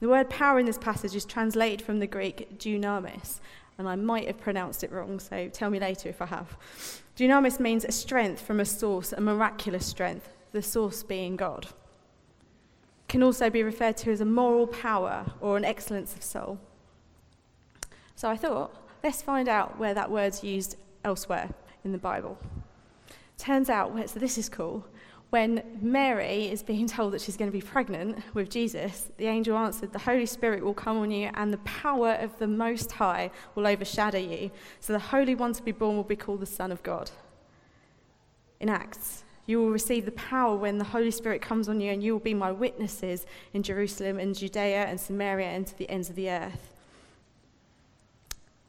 The 0.00 0.08
word 0.08 0.30
power 0.30 0.58
in 0.58 0.64
this 0.64 0.78
passage 0.78 1.14
is 1.14 1.26
translated 1.26 1.82
from 1.82 1.98
the 1.98 2.06
Greek 2.06 2.58
dunamis, 2.58 3.40
and 3.76 3.86
I 3.86 3.96
might 3.96 4.26
have 4.26 4.40
pronounced 4.40 4.82
it 4.82 4.90
wrong, 4.90 5.20
so 5.20 5.50
tell 5.50 5.68
me 5.68 5.78
later 5.78 6.08
if 6.08 6.22
I 6.22 6.26
have. 6.26 6.56
Dunamis 7.14 7.60
means 7.60 7.84
a 7.84 7.92
strength 7.92 8.40
from 8.40 8.58
a 8.58 8.64
source, 8.64 9.12
a 9.12 9.20
miraculous 9.20 9.84
strength, 9.84 10.30
the 10.54 10.62
source 10.62 11.02
being 11.02 11.36
God. 11.36 11.66
It 11.66 13.08
can 13.08 13.22
also 13.22 13.50
be 13.50 13.62
referred 13.62 13.98
to 13.98 14.10
as 14.10 14.22
a 14.22 14.24
moral 14.24 14.66
power 14.66 15.26
or 15.42 15.58
an 15.58 15.64
excellence 15.64 16.14
of 16.14 16.22
soul. 16.22 16.58
So 18.16 18.30
I 18.30 18.36
thought 18.38 18.74
Let's 19.04 19.20
find 19.20 19.50
out 19.50 19.78
where 19.78 19.92
that 19.92 20.10
word's 20.10 20.42
used 20.42 20.76
elsewhere 21.04 21.50
in 21.84 21.92
the 21.92 21.98
Bible. 21.98 22.38
Turns 23.36 23.68
out, 23.68 23.92
so 24.08 24.18
this 24.18 24.38
is 24.38 24.48
cool. 24.48 24.82
When 25.28 25.62
Mary 25.82 26.46
is 26.46 26.62
being 26.62 26.86
told 26.86 27.12
that 27.12 27.20
she's 27.20 27.36
going 27.36 27.50
to 27.50 27.56
be 27.56 27.60
pregnant 27.60 28.22
with 28.32 28.48
Jesus, 28.48 29.10
the 29.18 29.26
angel 29.26 29.58
answered, 29.58 29.92
The 29.92 29.98
Holy 29.98 30.24
Spirit 30.24 30.64
will 30.64 30.72
come 30.72 30.96
on 30.96 31.10
you, 31.10 31.28
and 31.34 31.52
the 31.52 31.58
power 31.58 32.12
of 32.12 32.38
the 32.38 32.46
Most 32.46 32.92
High 32.92 33.30
will 33.54 33.66
overshadow 33.66 34.16
you. 34.16 34.50
So 34.80 34.94
the 34.94 34.98
Holy 34.98 35.34
One 35.34 35.52
to 35.52 35.62
be 35.62 35.72
born 35.72 35.96
will 35.96 36.02
be 36.02 36.16
called 36.16 36.40
the 36.40 36.46
Son 36.46 36.72
of 36.72 36.82
God. 36.82 37.10
In 38.58 38.70
Acts, 38.70 39.23
you 39.46 39.58
will 39.58 39.70
receive 39.70 40.04
the 40.04 40.12
power 40.12 40.56
when 40.56 40.78
the 40.78 40.84
Holy 40.84 41.10
Spirit 41.10 41.42
comes 41.42 41.68
on 41.68 41.80
you, 41.80 41.92
and 41.92 42.02
you 42.02 42.12
will 42.12 42.20
be 42.20 42.34
my 42.34 42.50
witnesses 42.50 43.26
in 43.52 43.62
Jerusalem 43.62 44.18
and 44.18 44.34
Judea 44.34 44.84
and 44.84 44.98
Samaria 44.98 45.48
and 45.48 45.66
to 45.66 45.76
the 45.76 45.88
ends 45.90 46.08
of 46.08 46.16
the 46.16 46.30
earth. 46.30 46.72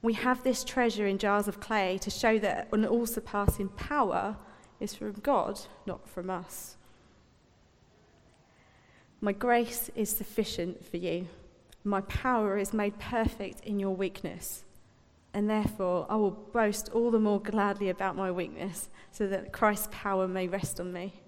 We 0.01 0.13
have 0.13 0.43
this 0.43 0.63
treasure 0.63 1.07
in 1.07 1.17
jars 1.17 1.47
of 1.47 1.59
clay 1.59 1.97
to 1.99 2.09
show 2.09 2.37
that 2.39 2.67
an 2.71 2.85
all 2.85 3.07
surpassing 3.07 3.69
power 3.69 4.35
is 4.79 4.93
from 4.93 5.13
God, 5.13 5.61
not 5.85 6.07
from 6.07 6.29
us. 6.29 6.75
My 9.21 9.31
grace 9.31 9.89
is 9.95 10.09
sufficient 10.09 10.85
for 10.85 10.97
you. 10.97 11.27
My 11.83 12.01
power 12.01 12.57
is 12.57 12.73
made 12.73 12.99
perfect 12.99 13.61
in 13.61 13.79
your 13.79 13.95
weakness. 13.95 14.63
And 15.35 15.47
therefore, 15.47 16.07
I 16.09 16.15
will 16.15 16.31
boast 16.31 16.89
all 16.93 17.11
the 17.11 17.19
more 17.19 17.39
gladly 17.39 17.89
about 17.89 18.15
my 18.15 18.31
weakness, 18.31 18.89
so 19.11 19.27
that 19.27 19.53
Christ's 19.53 19.89
power 19.91 20.27
may 20.27 20.47
rest 20.47 20.79
on 20.79 20.91
me. 20.91 21.21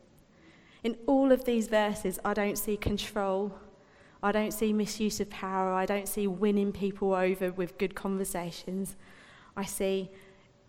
In 0.84 0.98
all 1.06 1.32
of 1.32 1.46
these 1.46 1.68
verses, 1.68 2.20
I 2.26 2.34
don't 2.34 2.58
see 2.58 2.76
control 2.76 3.60
I 4.22 4.32
don't 4.32 4.52
see 4.52 4.74
misuse 4.74 5.20
of 5.20 5.30
power. 5.30 5.72
I 5.72 5.86
don't 5.86 6.08
see 6.08 6.28
winning 6.28 6.72
people 6.72 7.14
over 7.14 7.52
with 7.52 7.78
good 7.78 7.96
conversations. 7.96 8.96
I 9.56 9.66
see 9.66 10.10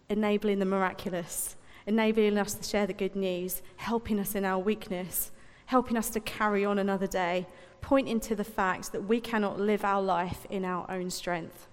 enabling 0.08 0.58
the 0.58 0.64
miraculous, 0.64 1.56
enabling 1.86 2.38
us 2.38 2.54
to 2.54 2.62
share 2.62 2.86
the 2.86 2.92
good 2.92 3.16
news, 3.16 3.62
helping 3.76 4.20
us 4.20 4.34
in 4.34 4.44
our 4.44 4.58
weakness, 4.58 5.32
helping 5.66 5.96
us 5.96 6.10
to 6.10 6.20
carry 6.20 6.64
on 6.64 6.78
another 6.78 7.06
day, 7.06 7.46
pointing 7.80 8.20
to 8.20 8.34
the 8.34 8.44
fact 8.44 8.92
that 8.92 9.04
we 9.04 9.20
cannot 9.20 9.58
live 9.58 9.84
our 9.84 10.02
life 10.02 10.46
in 10.50 10.64
our 10.64 10.90
own 10.90 11.10
strength. 11.10 11.68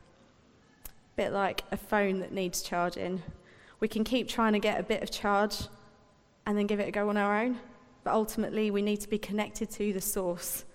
Bit 1.15 1.31
like 1.31 1.63
a 1.71 1.77
phone 1.77 2.19
that 2.19 2.31
needs 2.31 2.61
charging. 2.61 3.23
We 3.79 3.87
can 3.87 4.03
keep 4.03 4.27
trying 4.27 4.53
to 4.53 4.59
get 4.59 4.79
a 4.79 4.83
bit 4.83 5.03
of 5.03 5.11
charge 5.11 5.67
and 6.45 6.57
then 6.57 6.67
give 6.67 6.79
it 6.79 6.87
a 6.87 6.91
go 6.91 7.09
on 7.09 7.17
our 7.17 7.41
own, 7.41 7.59
but 8.03 8.13
ultimately 8.13 8.69
we 8.71 8.81
need 8.81 9.01
to 9.01 9.09
be 9.09 9.17
connected 9.17 9.69
to 9.71 9.93
the 9.93 10.01
source 10.01 10.65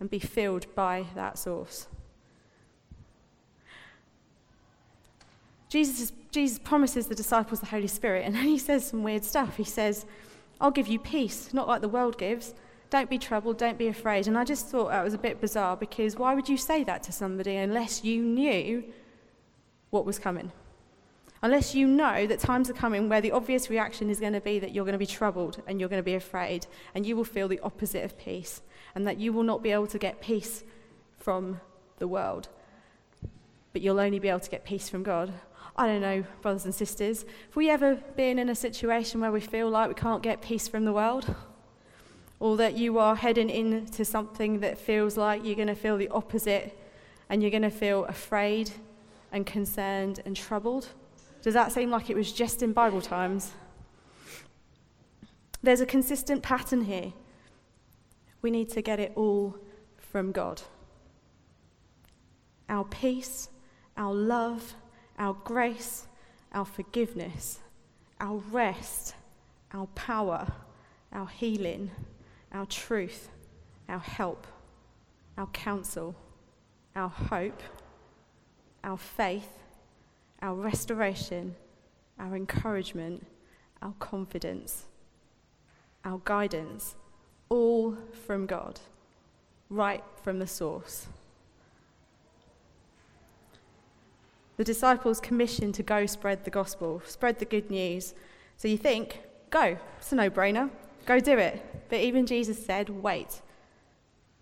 and 0.00 0.08
be 0.08 0.18
filled 0.18 0.72
by 0.74 1.06
that 1.14 1.38
source. 1.38 1.86
Jesus, 5.68 6.12
Jesus 6.30 6.58
promises 6.58 7.08
the 7.08 7.14
disciples 7.14 7.60
the 7.60 7.66
Holy 7.66 7.88
Spirit, 7.88 8.24
and 8.24 8.34
then 8.34 8.44
he 8.44 8.58
says 8.58 8.86
some 8.86 9.02
weird 9.02 9.24
stuff. 9.24 9.56
He 9.56 9.64
says, 9.64 10.06
I'll 10.60 10.70
give 10.70 10.88
you 10.88 10.98
peace, 10.98 11.52
not 11.52 11.68
like 11.68 11.82
the 11.82 11.88
world 11.88 12.16
gives. 12.16 12.54
Don't 12.90 13.10
be 13.10 13.18
troubled, 13.18 13.58
don't 13.58 13.76
be 13.76 13.88
afraid. 13.88 14.26
And 14.26 14.38
I 14.38 14.44
just 14.44 14.68
thought 14.68 14.88
that 14.88 15.04
was 15.04 15.12
a 15.12 15.18
bit 15.18 15.42
bizarre 15.42 15.76
because 15.76 16.16
why 16.16 16.34
would 16.34 16.48
you 16.48 16.56
say 16.56 16.84
that 16.84 17.02
to 17.04 17.12
somebody 17.12 17.56
unless 17.56 18.02
you 18.02 18.22
knew 18.22 18.82
what 19.90 20.04
was 20.04 20.18
coming? 20.18 20.52
Unless 21.40 21.74
you 21.74 21.86
know 21.86 22.26
that 22.26 22.40
times 22.40 22.68
are 22.68 22.74
coming 22.74 23.08
where 23.08 23.20
the 23.20 23.30
obvious 23.30 23.70
reaction 23.70 24.10
is 24.10 24.18
going 24.18 24.32
to 24.32 24.40
be 24.40 24.58
that 24.58 24.74
you're 24.74 24.84
going 24.84 24.92
to 24.92 24.98
be 24.98 25.06
troubled 25.06 25.62
and 25.68 25.78
you're 25.78 25.88
going 25.88 26.00
to 26.00 26.04
be 26.04 26.14
afraid 26.14 26.66
and 26.94 27.06
you 27.06 27.14
will 27.14 27.24
feel 27.24 27.46
the 27.46 27.60
opposite 27.60 28.04
of 28.04 28.18
peace 28.18 28.62
and 28.94 29.06
that 29.06 29.18
you 29.18 29.32
will 29.32 29.44
not 29.44 29.62
be 29.62 29.70
able 29.70 29.86
to 29.86 29.98
get 29.98 30.20
peace 30.20 30.64
from 31.18 31.60
the 31.98 32.08
world, 32.08 32.48
but 33.72 33.82
you'll 33.82 34.00
only 34.00 34.18
be 34.18 34.28
able 34.28 34.40
to 34.40 34.50
get 34.50 34.64
peace 34.64 34.88
from 34.88 35.02
God. 35.02 35.32
I 35.76 35.86
don't 35.86 36.00
know, 36.00 36.24
brothers 36.42 36.64
and 36.64 36.74
sisters, 36.74 37.22
have 37.22 37.56
we 37.56 37.70
ever 37.70 37.96
been 38.16 38.38
in 38.40 38.48
a 38.48 38.54
situation 38.54 39.20
where 39.20 39.30
we 39.30 39.40
feel 39.40 39.70
like 39.70 39.88
we 39.88 39.94
can't 39.94 40.22
get 40.22 40.42
peace 40.42 40.66
from 40.66 40.84
the 40.84 40.92
world? 40.92 41.34
Or 42.40 42.56
that 42.56 42.76
you 42.76 42.98
are 42.98 43.14
heading 43.14 43.50
into 43.50 44.04
something 44.04 44.60
that 44.60 44.78
feels 44.78 45.16
like 45.16 45.44
you're 45.44 45.54
going 45.54 45.68
to 45.68 45.74
feel 45.74 45.96
the 45.96 46.08
opposite 46.08 46.76
and 47.28 47.42
you're 47.42 47.50
going 47.50 47.62
to 47.62 47.70
feel 47.70 48.04
afraid 48.06 48.72
and 49.32 49.46
concerned 49.46 50.20
and 50.24 50.36
troubled? 50.36 50.88
Does 51.42 51.54
that 51.54 51.72
seem 51.72 51.90
like 51.90 52.10
it 52.10 52.16
was 52.16 52.32
just 52.32 52.62
in 52.62 52.72
Bible 52.72 53.00
times? 53.00 53.52
There's 55.62 55.80
a 55.80 55.86
consistent 55.86 56.42
pattern 56.42 56.82
here. 56.82 57.12
We 58.42 58.50
need 58.50 58.70
to 58.70 58.82
get 58.82 59.00
it 59.00 59.12
all 59.16 59.56
from 59.96 60.32
God. 60.32 60.62
Our 62.68 62.84
peace, 62.84 63.48
our 63.96 64.14
love, 64.14 64.74
our 65.18 65.34
grace, 65.34 66.06
our 66.52 66.64
forgiveness, 66.64 67.58
our 68.20 68.36
rest, 68.50 69.14
our 69.72 69.86
power, 69.88 70.46
our 71.12 71.26
healing, 71.26 71.90
our 72.52 72.66
truth, 72.66 73.28
our 73.88 73.98
help, 73.98 74.46
our 75.36 75.46
counsel, 75.48 76.14
our 76.94 77.08
hope, 77.08 77.62
our 78.84 78.96
faith, 78.96 79.50
our 80.42 80.54
restoration, 80.54 81.54
our 82.18 82.36
encouragement, 82.36 83.26
our 83.82 83.94
confidence, 83.98 84.86
our 86.04 86.20
guidance, 86.24 86.96
all 87.48 87.96
from 88.26 88.46
God, 88.46 88.80
right 89.70 90.02
from 90.22 90.38
the 90.38 90.46
source. 90.46 91.06
The 94.56 94.64
disciples 94.64 95.20
commissioned 95.20 95.74
to 95.76 95.84
go 95.84 96.06
spread 96.06 96.44
the 96.44 96.50
gospel, 96.50 97.00
spread 97.06 97.38
the 97.38 97.44
good 97.44 97.70
news. 97.70 98.14
So 98.56 98.66
you 98.66 98.76
think, 98.76 99.20
go, 99.50 99.78
it's 99.98 100.10
a 100.10 100.16
no 100.16 100.28
brainer, 100.28 100.70
go 101.06 101.20
do 101.20 101.38
it. 101.38 101.64
But 101.88 102.00
even 102.00 102.26
Jesus 102.26 102.64
said, 102.64 102.88
wait. 102.88 103.40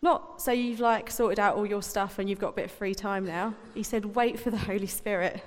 Not 0.03 0.41
so 0.41 0.53
you've 0.53 0.81
like 0.81 1.11
sorted 1.11 1.41
out 1.41 1.57
all 1.57 1.67
your 1.67 1.83
stuff 1.83 2.19
and 2.19 2.29
you've 2.29 2.39
got 2.39 2.51
a 2.51 2.53
bit 2.53 2.65
of 2.67 2.71
free 2.71 2.95
time 2.95 3.25
now. 3.25 3.55
He 3.75 3.83
said, 3.83 4.15
wait 4.15 4.39
for 4.39 4.51
the 4.51 4.59
Holy 4.59 4.87
Spirit. 4.87 5.43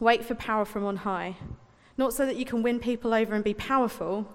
Wait 0.00 0.24
for 0.24 0.34
power 0.34 0.64
from 0.64 0.84
on 0.84 0.96
high. 0.96 1.36
Not 1.96 2.14
so 2.14 2.26
that 2.26 2.36
you 2.36 2.44
can 2.44 2.62
win 2.62 2.80
people 2.80 3.12
over 3.14 3.34
and 3.34 3.44
be 3.44 3.54
powerful, 3.54 4.26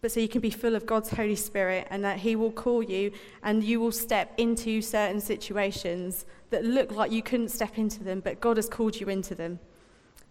but 0.00 0.12
so 0.12 0.20
you 0.20 0.28
can 0.28 0.40
be 0.40 0.50
full 0.50 0.76
of 0.76 0.86
God's 0.86 1.10
Holy 1.10 1.34
Spirit 1.34 1.88
and 1.90 2.04
that 2.04 2.18
He 2.18 2.36
will 2.36 2.52
call 2.52 2.82
you 2.82 3.10
and 3.42 3.64
you 3.64 3.80
will 3.80 3.92
step 3.92 4.32
into 4.36 4.80
certain 4.82 5.20
situations 5.20 6.26
that 6.50 6.64
look 6.64 6.92
like 6.92 7.10
you 7.10 7.22
couldn't 7.22 7.48
step 7.48 7.78
into 7.78 8.04
them, 8.04 8.20
but 8.20 8.40
God 8.40 8.56
has 8.58 8.68
called 8.68 9.00
you 9.00 9.08
into 9.08 9.34
them. 9.34 9.58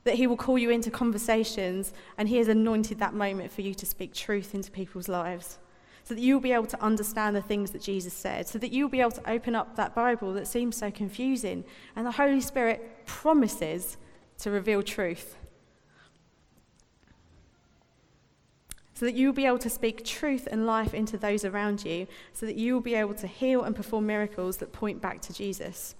That 0.03 0.15
He 0.15 0.27
will 0.27 0.37
call 0.37 0.57
you 0.57 0.69
into 0.69 0.91
conversations 0.91 1.93
and 2.17 2.29
He 2.29 2.37
has 2.37 2.47
anointed 2.47 2.99
that 2.99 3.15
moment 3.15 3.51
for 3.51 3.61
you 3.61 3.73
to 3.73 3.85
speak 3.85 4.13
truth 4.13 4.53
into 4.53 4.71
people's 4.71 5.09
lives. 5.09 5.57
So 6.05 6.13
that 6.13 6.21
you'll 6.21 6.39
be 6.39 6.53
able 6.53 6.67
to 6.67 6.81
understand 6.81 7.35
the 7.35 7.41
things 7.41 7.71
that 7.71 7.81
Jesus 7.81 8.13
said, 8.13 8.47
so 8.47 8.57
that 8.59 8.71
you'll 8.71 8.89
be 8.89 9.01
able 9.01 9.11
to 9.11 9.29
open 9.29 9.55
up 9.55 9.75
that 9.75 9.93
Bible 9.93 10.33
that 10.33 10.47
seems 10.47 10.77
so 10.77 10.89
confusing. 10.89 11.65
And 11.95 12.05
the 12.05 12.11
Holy 12.11 12.41
Spirit 12.41 13.05
promises 13.05 13.97
to 14.37 14.51
reveal 14.51 14.81
truth. 14.83 15.35
so 18.95 19.05
that 19.05 19.13
you 19.13 19.27
will 19.27 19.33
be 19.33 19.45
able 19.45 19.59
to 19.59 19.69
speak 19.69 20.05
truth 20.05 20.47
and 20.49 20.65
life 20.65 20.93
into 20.93 21.17
those 21.17 21.43
around 21.43 21.83
you, 21.83 22.07
so 22.31 22.45
that 22.45 22.55
you 22.55 22.73
will 22.73 22.81
be 22.81 22.95
able 22.95 23.13
to 23.13 23.27
heal 23.27 23.63
and 23.63 23.75
perform 23.75 24.05
miracles 24.05 24.57
that 24.57 24.71
point 24.71 25.01
back 25.01 25.19
to 25.19 25.33
Jesus. 25.33 25.95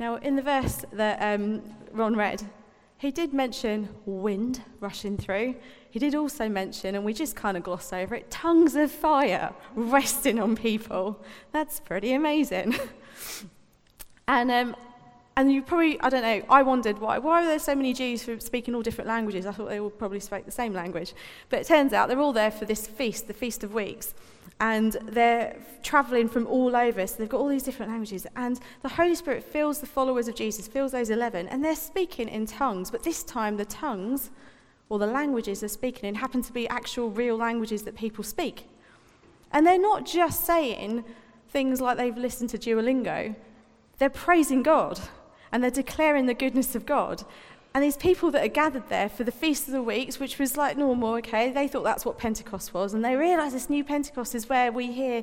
Now, 0.00 0.16
in 0.16 0.34
the 0.34 0.42
verse 0.42 0.84
that 0.92 1.18
um, 1.22 1.62
Ron 1.92 2.16
read, 2.16 2.42
he 2.98 3.12
did 3.12 3.32
mention 3.32 3.88
wind 4.06 4.62
rushing 4.80 5.16
through. 5.16 5.54
He 5.88 5.98
did 6.00 6.14
also 6.16 6.48
mention, 6.48 6.96
and 6.96 7.04
we 7.04 7.14
just 7.14 7.36
kind 7.36 7.56
of 7.56 7.62
gloss 7.62 7.92
over 7.92 8.14
it, 8.14 8.30
tongues 8.30 8.74
of 8.74 8.90
fire 8.90 9.54
resting 9.74 10.40
on 10.40 10.56
people. 10.56 11.22
That's 11.52 11.78
pretty 11.78 12.12
amazing. 12.12 12.74
and 14.28 14.50
um, 14.50 14.76
and 15.38 15.52
you 15.52 15.62
probably, 15.62 16.00
I 16.00 16.08
don't 16.08 16.22
know, 16.22 16.42
I 16.50 16.64
wondered 16.64 16.98
why. 16.98 17.18
Why 17.18 17.44
are 17.44 17.46
there 17.46 17.60
so 17.60 17.72
many 17.72 17.92
Jews 17.92 18.22
who 18.22 18.40
speaking 18.40 18.74
all 18.74 18.82
different 18.82 19.06
languages? 19.06 19.46
I 19.46 19.52
thought 19.52 19.68
they 19.68 19.78
all 19.78 19.88
probably 19.88 20.18
spoke 20.18 20.44
the 20.44 20.50
same 20.50 20.72
language. 20.72 21.14
But 21.48 21.60
it 21.60 21.66
turns 21.68 21.92
out 21.92 22.08
they're 22.08 22.18
all 22.18 22.32
there 22.32 22.50
for 22.50 22.64
this 22.64 22.88
feast, 22.88 23.28
the 23.28 23.34
Feast 23.34 23.62
of 23.62 23.72
Weeks. 23.72 24.14
And 24.58 24.94
they're 25.04 25.56
traveling 25.84 26.28
from 26.28 26.48
all 26.48 26.74
over, 26.74 27.06
so 27.06 27.14
they've 27.18 27.28
got 27.28 27.38
all 27.38 27.46
these 27.46 27.62
different 27.62 27.92
languages. 27.92 28.26
And 28.34 28.58
the 28.82 28.88
Holy 28.88 29.14
Spirit 29.14 29.44
fills 29.44 29.78
the 29.78 29.86
followers 29.86 30.26
of 30.26 30.34
Jesus, 30.34 30.66
fills 30.66 30.90
those 30.90 31.08
11, 31.08 31.46
and 31.46 31.64
they're 31.64 31.76
speaking 31.76 32.28
in 32.28 32.44
tongues. 32.44 32.90
But 32.90 33.04
this 33.04 33.22
time, 33.22 33.58
the 33.58 33.64
tongues, 33.64 34.30
or 34.88 34.98
the 34.98 35.06
languages 35.06 35.60
they're 35.60 35.68
speaking 35.68 36.08
in, 36.08 36.16
happen 36.16 36.42
to 36.42 36.52
be 36.52 36.68
actual 36.68 37.12
real 37.12 37.36
languages 37.36 37.84
that 37.84 37.94
people 37.94 38.24
speak. 38.24 38.64
And 39.52 39.64
they're 39.64 39.78
not 39.78 40.04
just 40.04 40.44
saying 40.44 41.04
things 41.48 41.80
like 41.80 41.96
they've 41.96 42.18
listened 42.18 42.50
to 42.50 42.58
Duolingo, 42.58 43.36
they're 43.98 44.10
praising 44.10 44.64
God 44.64 44.98
and 45.52 45.62
they're 45.62 45.70
declaring 45.70 46.26
the 46.26 46.34
goodness 46.34 46.74
of 46.74 46.86
God. 46.86 47.24
And 47.74 47.84
these 47.84 47.96
people 47.96 48.30
that 48.32 48.44
are 48.44 48.48
gathered 48.48 48.88
there 48.88 49.08
for 49.08 49.24
the 49.24 49.32
Feast 49.32 49.68
of 49.68 49.72
the 49.72 49.82
Weeks, 49.82 50.18
which 50.18 50.38
was 50.38 50.56
like 50.56 50.76
normal, 50.76 51.14
okay, 51.14 51.50
they 51.50 51.68
thought 51.68 51.84
that's 51.84 52.04
what 52.04 52.18
Pentecost 52.18 52.74
was. 52.74 52.94
And 52.94 53.04
they 53.04 53.14
realize 53.14 53.52
this 53.52 53.70
new 53.70 53.84
Pentecost 53.84 54.34
is 54.34 54.48
where 54.48 54.72
we 54.72 54.90
hear 54.90 55.22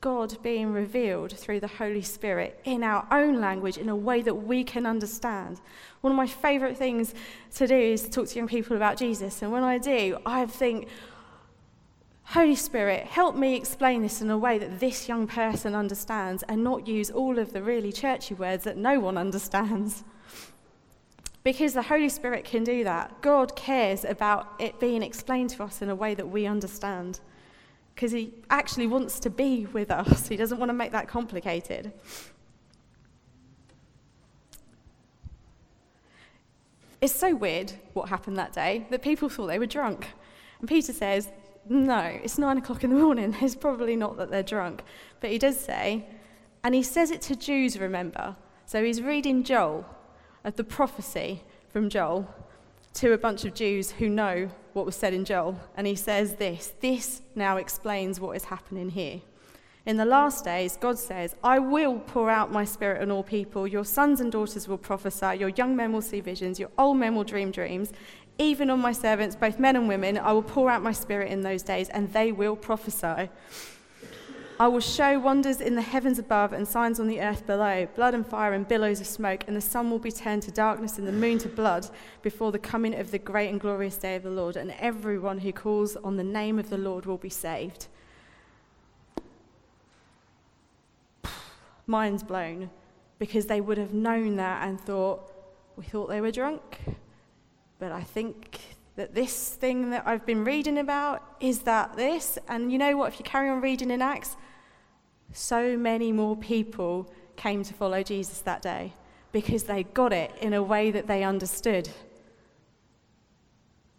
God 0.00 0.36
being 0.42 0.72
revealed 0.72 1.32
through 1.32 1.60
the 1.60 1.66
Holy 1.68 2.02
Spirit 2.02 2.60
in 2.64 2.82
our 2.82 3.06
own 3.10 3.40
language 3.40 3.78
in 3.78 3.88
a 3.88 3.96
way 3.96 4.22
that 4.22 4.34
we 4.34 4.64
can 4.64 4.86
understand. 4.86 5.60
One 6.00 6.12
of 6.12 6.16
my 6.16 6.26
favorite 6.26 6.76
things 6.76 7.14
to 7.56 7.66
do 7.66 7.74
is 7.74 8.02
to 8.02 8.10
talk 8.10 8.28
to 8.28 8.36
young 8.36 8.48
people 8.48 8.76
about 8.76 8.98
Jesus. 8.98 9.42
And 9.42 9.52
when 9.52 9.62
I 9.62 9.78
do, 9.78 10.18
I 10.26 10.46
think, 10.46 10.88
Holy 12.30 12.56
Spirit, 12.56 13.04
help 13.06 13.36
me 13.36 13.54
explain 13.54 14.02
this 14.02 14.20
in 14.20 14.30
a 14.30 14.36
way 14.36 14.58
that 14.58 14.80
this 14.80 15.08
young 15.08 15.28
person 15.28 15.76
understands 15.76 16.42
and 16.48 16.62
not 16.62 16.88
use 16.88 17.08
all 17.08 17.38
of 17.38 17.52
the 17.52 17.62
really 17.62 17.92
churchy 17.92 18.34
words 18.34 18.64
that 18.64 18.76
no 18.76 18.98
one 18.98 19.16
understands. 19.16 20.02
Because 21.44 21.72
the 21.72 21.82
Holy 21.82 22.08
Spirit 22.08 22.44
can 22.44 22.64
do 22.64 22.82
that. 22.82 23.22
God 23.22 23.54
cares 23.54 24.04
about 24.04 24.54
it 24.58 24.80
being 24.80 25.04
explained 25.04 25.50
to 25.50 25.62
us 25.62 25.80
in 25.80 25.88
a 25.88 25.94
way 25.94 26.14
that 26.14 26.28
we 26.28 26.46
understand. 26.46 27.20
Because 27.94 28.10
He 28.10 28.34
actually 28.50 28.88
wants 28.88 29.20
to 29.20 29.30
be 29.30 29.66
with 29.66 29.92
us, 29.92 30.26
He 30.26 30.36
doesn't 30.36 30.58
want 30.58 30.70
to 30.70 30.74
make 30.74 30.90
that 30.90 31.06
complicated. 31.06 31.92
It's 37.00 37.14
so 37.14 37.36
weird 37.36 37.72
what 37.92 38.08
happened 38.08 38.36
that 38.38 38.52
day 38.52 38.84
that 38.90 39.00
people 39.00 39.28
thought 39.28 39.46
they 39.46 39.60
were 39.60 39.66
drunk. 39.66 40.08
And 40.58 40.68
Peter 40.68 40.92
says, 40.92 41.30
no, 41.68 42.00
it's 42.22 42.38
nine 42.38 42.58
o'clock 42.58 42.84
in 42.84 42.90
the 42.90 42.96
morning. 42.96 43.36
It's 43.40 43.54
probably 43.54 43.96
not 43.96 44.16
that 44.18 44.30
they're 44.30 44.42
drunk. 44.42 44.82
But 45.20 45.30
he 45.30 45.38
does 45.38 45.58
say, 45.58 46.06
and 46.62 46.74
he 46.74 46.82
says 46.82 47.10
it 47.10 47.22
to 47.22 47.36
Jews, 47.36 47.78
remember. 47.78 48.36
So 48.66 48.82
he's 48.82 49.00
reading 49.02 49.44
Joel, 49.44 49.86
of 50.44 50.56
the 50.56 50.64
prophecy 50.64 51.42
from 51.72 51.88
Joel, 51.88 52.32
to 52.94 53.12
a 53.12 53.18
bunch 53.18 53.44
of 53.44 53.54
Jews 53.54 53.92
who 53.92 54.08
know 54.08 54.50
what 54.72 54.86
was 54.86 54.96
said 54.96 55.14
in 55.14 55.24
Joel. 55.24 55.60
And 55.76 55.86
he 55.86 55.94
says 55.94 56.34
this 56.34 56.74
this 56.80 57.22
now 57.34 57.56
explains 57.56 58.20
what 58.20 58.36
is 58.36 58.44
happening 58.44 58.90
here. 58.90 59.20
In 59.86 59.96
the 59.96 60.04
last 60.04 60.44
days, 60.44 60.76
God 60.76 60.98
says, 60.98 61.36
I 61.44 61.60
will 61.60 62.00
pour 62.00 62.28
out 62.28 62.50
my 62.50 62.64
spirit 62.64 63.02
on 63.02 63.12
all 63.12 63.22
people. 63.22 63.68
Your 63.68 63.84
sons 63.84 64.20
and 64.20 64.32
daughters 64.32 64.66
will 64.66 64.78
prophesy. 64.78 65.36
Your 65.38 65.50
young 65.50 65.76
men 65.76 65.92
will 65.92 66.02
see 66.02 66.20
visions. 66.20 66.58
Your 66.58 66.70
old 66.76 66.96
men 66.96 67.14
will 67.14 67.22
dream 67.22 67.52
dreams. 67.52 67.92
Even 68.38 68.68
on 68.68 68.80
my 68.80 68.92
servants, 68.92 69.34
both 69.34 69.58
men 69.58 69.76
and 69.76 69.88
women, 69.88 70.18
I 70.18 70.32
will 70.32 70.42
pour 70.42 70.70
out 70.70 70.82
my 70.82 70.92
spirit 70.92 71.32
in 71.32 71.42
those 71.42 71.62
days, 71.62 71.88
and 71.88 72.12
they 72.12 72.32
will 72.32 72.54
prophesy. 72.54 73.30
I 74.58 74.68
will 74.68 74.80
show 74.80 75.18
wonders 75.18 75.60
in 75.60 75.74
the 75.74 75.82
heavens 75.82 76.18
above 76.18 76.54
and 76.54 76.66
signs 76.66 76.98
on 76.98 77.08
the 77.08 77.20
earth 77.20 77.46
below 77.46 77.86
blood 77.94 78.14
and 78.14 78.26
fire 78.26 78.54
and 78.54 78.66
billows 78.66 79.00
of 79.00 79.06
smoke, 79.06 79.44
and 79.46 79.54
the 79.54 79.60
sun 79.60 79.90
will 79.90 79.98
be 79.98 80.10
turned 80.10 80.42
to 80.44 80.50
darkness 80.50 80.96
and 80.96 81.06
the 81.06 81.12
moon 81.12 81.36
to 81.38 81.48
blood 81.48 81.88
before 82.22 82.52
the 82.52 82.58
coming 82.58 82.94
of 82.94 83.10
the 83.10 83.18
great 83.18 83.50
and 83.50 83.60
glorious 83.60 83.98
day 83.98 84.16
of 84.16 84.22
the 84.22 84.30
Lord, 84.30 84.56
and 84.56 84.74
everyone 84.78 85.38
who 85.38 85.52
calls 85.52 85.96
on 85.96 86.16
the 86.16 86.24
name 86.24 86.58
of 86.58 86.70
the 86.70 86.78
Lord 86.78 87.04
will 87.04 87.18
be 87.18 87.28
saved. 87.28 87.88
Minds 91.86 92.22
blown 92.22 92.70
because 93.18 93.46
they 93.46 93.60
would 93.60 93.78
have 93.78 93.92
known 93.92 94.36
that 94.36 94.66
and 94.66 94.80
thought, 94.80 95.32
we 95.76 95.84
thought 95.84 96.08
they 96.08 96.20
were 96.20 96.30
drunk. 96.30 96.80
But 97.78 97.92
I 97.92 98.02
think 98.02 98.60
that 98.96 99.14
this 99.14 99.50
thing 99.50 99.90
that 99.90 100.04
I've 100.06 100.24
been 100.24 100.44
reading 100.44 100.78
about 100.78 101.22
is 101.40 101.60
that 101.60 101.96
this. 101.96 102.38
And 102.48 102.72
you 102.72 102.78
know 102.78 102.96
what? 102.96 103.12
If 103.12 103.18
you 103.18 103.24
carry 103.24 103.48
on 103.48 103.60
reading 103.60 103.90
in 103.90 104.00
Acts, 104.00 104.36
so 105.32 105.76
many 105.76 106.12
more 106.12 106.36
people 106.36 107.12
came 107.36 107.62
to 107.62 107.74
follow 107.74 108.02
Jesus 108.02 108.40
that 108.40 108.62
day 108.62 108.94
because 109.32 109.64
they 109.64 109.82
got 109.82 110.12
it 110.12 110.32
in 110.40 110.54
a 110.54 110.62
way 110.62 110.90
that 110.90 111.06
they 111.06 111.22
understood. 111.22 111.90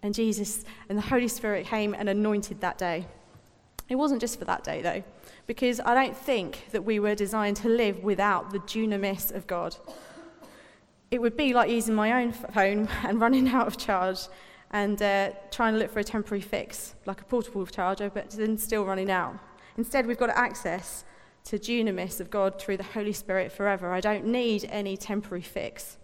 And 0.01 0.15
Jesus 0.15 0.65
and 0.89 0.97
the 0.97 1.03
Holy 1.03 1.27
Spirit 1.27 1.67
came 1.67 1.93
and 1.93 2.09
anointed 2.09 2.61
that 2.61 2.77
day. 2.77 3.05
It 3.89 3.95
wasn't 3.95 4.21
just 4.21 4.39
for 4.39 4.45
that 4.45 4.63
day, 4.63 4.81
though, 4.81 5.03
because 5.45 5.79
I 5.79 5.93
don't 5.93 6.17
think 6.17 6.69
that 6.71 6.83
we 6.83 6.99
were 6.99 7.15
designed 7.15 7.57
to 7.57 7.69
live 7.69 8.03
without 8.03 8.51
the 8.51 8.59
dunamis 8.59 9.33
of 9.33 9.47
God 9.47 9.75
it 11.09 11.21
would 11.21 11.37
be 11.37 11.53
like 11.53 11.69
using 11.69 11.95
my 11.95 12.23
own 12.23 12.31
phone 12.31 12.87
and 13.03 13.19
running 13.19 13.47
out 13.47 13.67
of 13.67 13.77
charge 13.77 14.27
and 14.71 15.01
uh, 15.01 15.31
trying 15.51 15.73
to 15.73 15.79
look 15.79 15.91
for 15.91 15.99
a 15.99 16.03
temporary 16.03 16.41
fix, 16.41 16.95
like 17.05 17.21
a 17.21 17.23
portable 17.23 17.65
charger, 17.65 18.09
but 18.09 18.29
then 18.31 18.57
still 18.57 18.83
running 18.83 19.09
out. 19.09 19.37
Instead, 19.77 20.05
we've 20.05 20.17
got 20.17 20.29
access 20.29 21.05
to 21.45 21.57
dunamis 21.57 22.19
of 22.19 22.29
God 22.29 22.59
through 22.59 22.75
the 22.75 22.83
Holy 22.83 23.13
Spirit 23.13 23.51
forever. 23.51 23.93
I 23.93 24.01
don't 24.01 24.25
need 24.25 24.65
any 24.69 24.97
temporary 24.97 25.41
fix. 25.41 25.97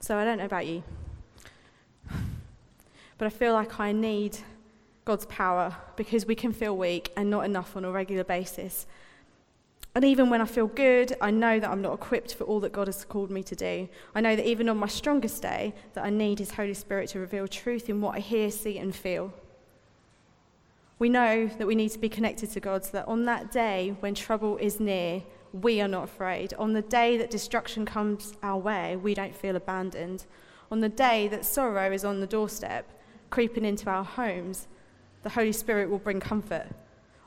So 0.00 0.16
I 0.16 0.24
don't 0.24 0.38
know 0.38 0.46
about 0.46 0.66
you, 0.66 0.82
but 3.18 3.26
I 3.26 3.28
feel 3.28 3.52
like 3.52 3.78
I 3.78 3.92
need 3.92 4.38
God's 5.04 5.26
power 5.26 5.76
because 5.96 6.26
we 6.26 6.34
can 6.34 6.52
feel 6.52 6.76
weak 6.76 7.12
and 7.16 7.28
not 7.28 7.44
enough 7.44 7.76
on 7.76 7.84
a 7.84 7.90
regular 7.90 8.24
basis. 8.24 8.86
And 9.94 10.04
even 10.04 10.30
when 10.30 10.40
I 10.40 10.44
feel 10.44 10.66
good, 10.66 11.16
I 11.20 11.30
know 11.30 11.58
that 11.58 11.68
I'm 11.68 11.82
not 11.82 11.94
equipped 11.94 12.34
for 12.34 12.44
all 12.44 12.60
that 12.60 12.72
God 12.72 12.86
has 12.86 13.04
called 13.04 13.30
me 13.30 13.42
to 13.42 13.56
do. 13.56 13.88
I 14.14 14.20
know 14.20 14.36
that 14.36 14.46
even 14.46 14.68
on 14.68 14.76
my 14.76 14.86
strongest 14.86 15.42
day, 15.42 15.74
that 15.94 16.04
I 16.04 16.10
need 16.10 16.38
His 16.38 16.52
Holy 16.52 16.74
Spirit 16.74 17.08
to 17.10 17.18
reveal 17.18 17.48
truth 17.48 17.88
in 17.88 18.00
what 18.00 18.14
I 18.14 18.20
hear, 18.20 18.50
see, 18.50 18.78
and 18.78 18.94
feel. 18.94 19.32
We 20.98 21.08
know 21.08 21.46
that 21.46 21.66
we 21.66 21.74
need 21.74 21.90
to 21.90 21.98
be 21.98 22.08
connected 22.08 22.50
to 22.50 22.60
God 22.60 22.84
so 22.84 22.92
that 22.92 23.08
on 23.08 23.24
that 23.24 23.50
day 23.50 23.94
when 24.00 24.14
trouble 24.14 24.56
is 24.58 24.80
near, 24.80 25.22
we 25.52 25.80
are 25.80 25.88
not 25.88 26.04
afraid. 26.04 26.54
On 26.54 26.72
the 26.72 26.82
day 26.82 27.16
that 27.16 27.30
destruction 27.30 27.86
comes 27.86 28.34
our 28.42 28.58
way, 28.58 28.96
we 28.96 29.14
don't 29.14 29.34
feel 29.34 29.56
abandoned. 29.56 30.26
On 30.70 30.80
the 30.80 30.88
day 30.88 31.28
that 31.28 31.44
sorrow 31.44 31.92
is 31.92 32.04
on 32.04 32.20
the 32.20 32.26
doorstep, 32.26 32.90
creeping 33.30 33.64
into 33.64 33.88
our 33.88 34.04
homes, 34.04 34.66
the 35.22 35.30
Holy 35.30 35.52
Spirit 35.52 35.88
will 35.88 35.98
bring 35.98 36.20
comfort. 36.20 36.66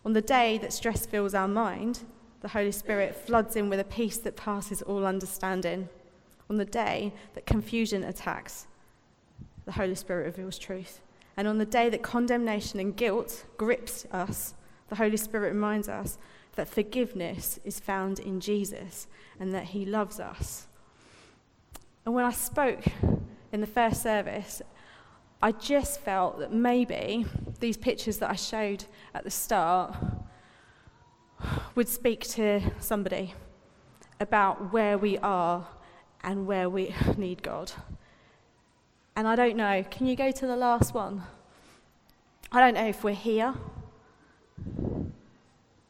On 0.06 0.14
the 0.14 0.22
day 0.22 0.58
that 0.58 0.74
stress 0.74 1.06
fills 1.06 1.34
our 1.34 1.48
mind, 1.48 2.02
the 2.42 2.50
Holy 2.50 2.72
Spirit 2.72 3.16
floods 3.16 3.56
in 3.56 3.70
with 3.70 3.80
a 3.80 3.86
peace 3.86 4.18
that 4.18 4.36
passes 4.36 4.82
all 4.82 5.06
understanding. 5.06 5.88
On 6.50 6.58
the 6.58 6.66
day 6.66 7.14
that 7.34 7.46
confusion 7.46 8.04
attacks, 8.04 8.68
the 9.66 9.72
Holy 9.72 9.96
Spirit 9.96 10.26
reveals 10.26 10.58
truth. 10.58 11.02
And 11.38 11.48
on 11.48 11.60
the 11.60 11.66
day 11.66 11.90
that 11.90 12.04
condemnation 12.04 12.80
and 12.80 12.96
guilt 12.96 13.46
grips 13.58 14.06
us, 14.12 14.56
the 14.90 14.96
Holy 14.96 15.18
Spirit 15.18 15.54
reminds 15.54 15.88
us 15.88 16.18
that 16.56 16.68
forgiveness 16.68 17.60
is 17.64 17.80
found 17.80 18.20
in 18.20 18.40
Jesus 18.40 19.08
and 19.40 19.54
that 19.54 19.66
He 19.66 19.86
loves 19.86 20.20
us. 20.20 20.68
And 22.06 22.14
when 22.16 22.26
I 22.26 22.32
spoke 22.32 22.84
in 23.52 23.62
the 23.62 23.68
first 23.68 24.02
service, 24.02 24.62
I 25.42 25.52
just 25.52 26.02
felt 26.02 26.40
that 26.40 26.52
maybe 26.52 27.26
these 27.60 27.78
pictures 27.78 28.18
that 28.18 28.30
I 28.30 28.36
showed 28.36 28.86
at 29.14 29.24
the 29.24 29.32
start 29.32 29.96
would 31.76 31.88
speak 31.88 32.22
to 32.22 32.62
somebody 32.80 33.34
about 34.20 34.72
where 34.72 34.98
we 34.98 35.18
are 35.20 35.68
and 36.24 36.46
where 36.46 36.70
we 36.70 36.94
need 37.18 37.42
God. 37.42 37.72
And 39.16 39.28
I 39.28 39.36
don't 39.36 39.56
know, 39.56 39.84
can 39.90 40.08
you 40.08 40.16
go 40.16 40.32
to 40.32 40.48
the 40.48 40.56
last 40.56 40.94
one? 40.94 41.24
I 42.52 42.60
don't 42.60 42.74
know 42.74 42.88
if 42.88 43.04
we're 43.04 43.14
here, 43.14 43.54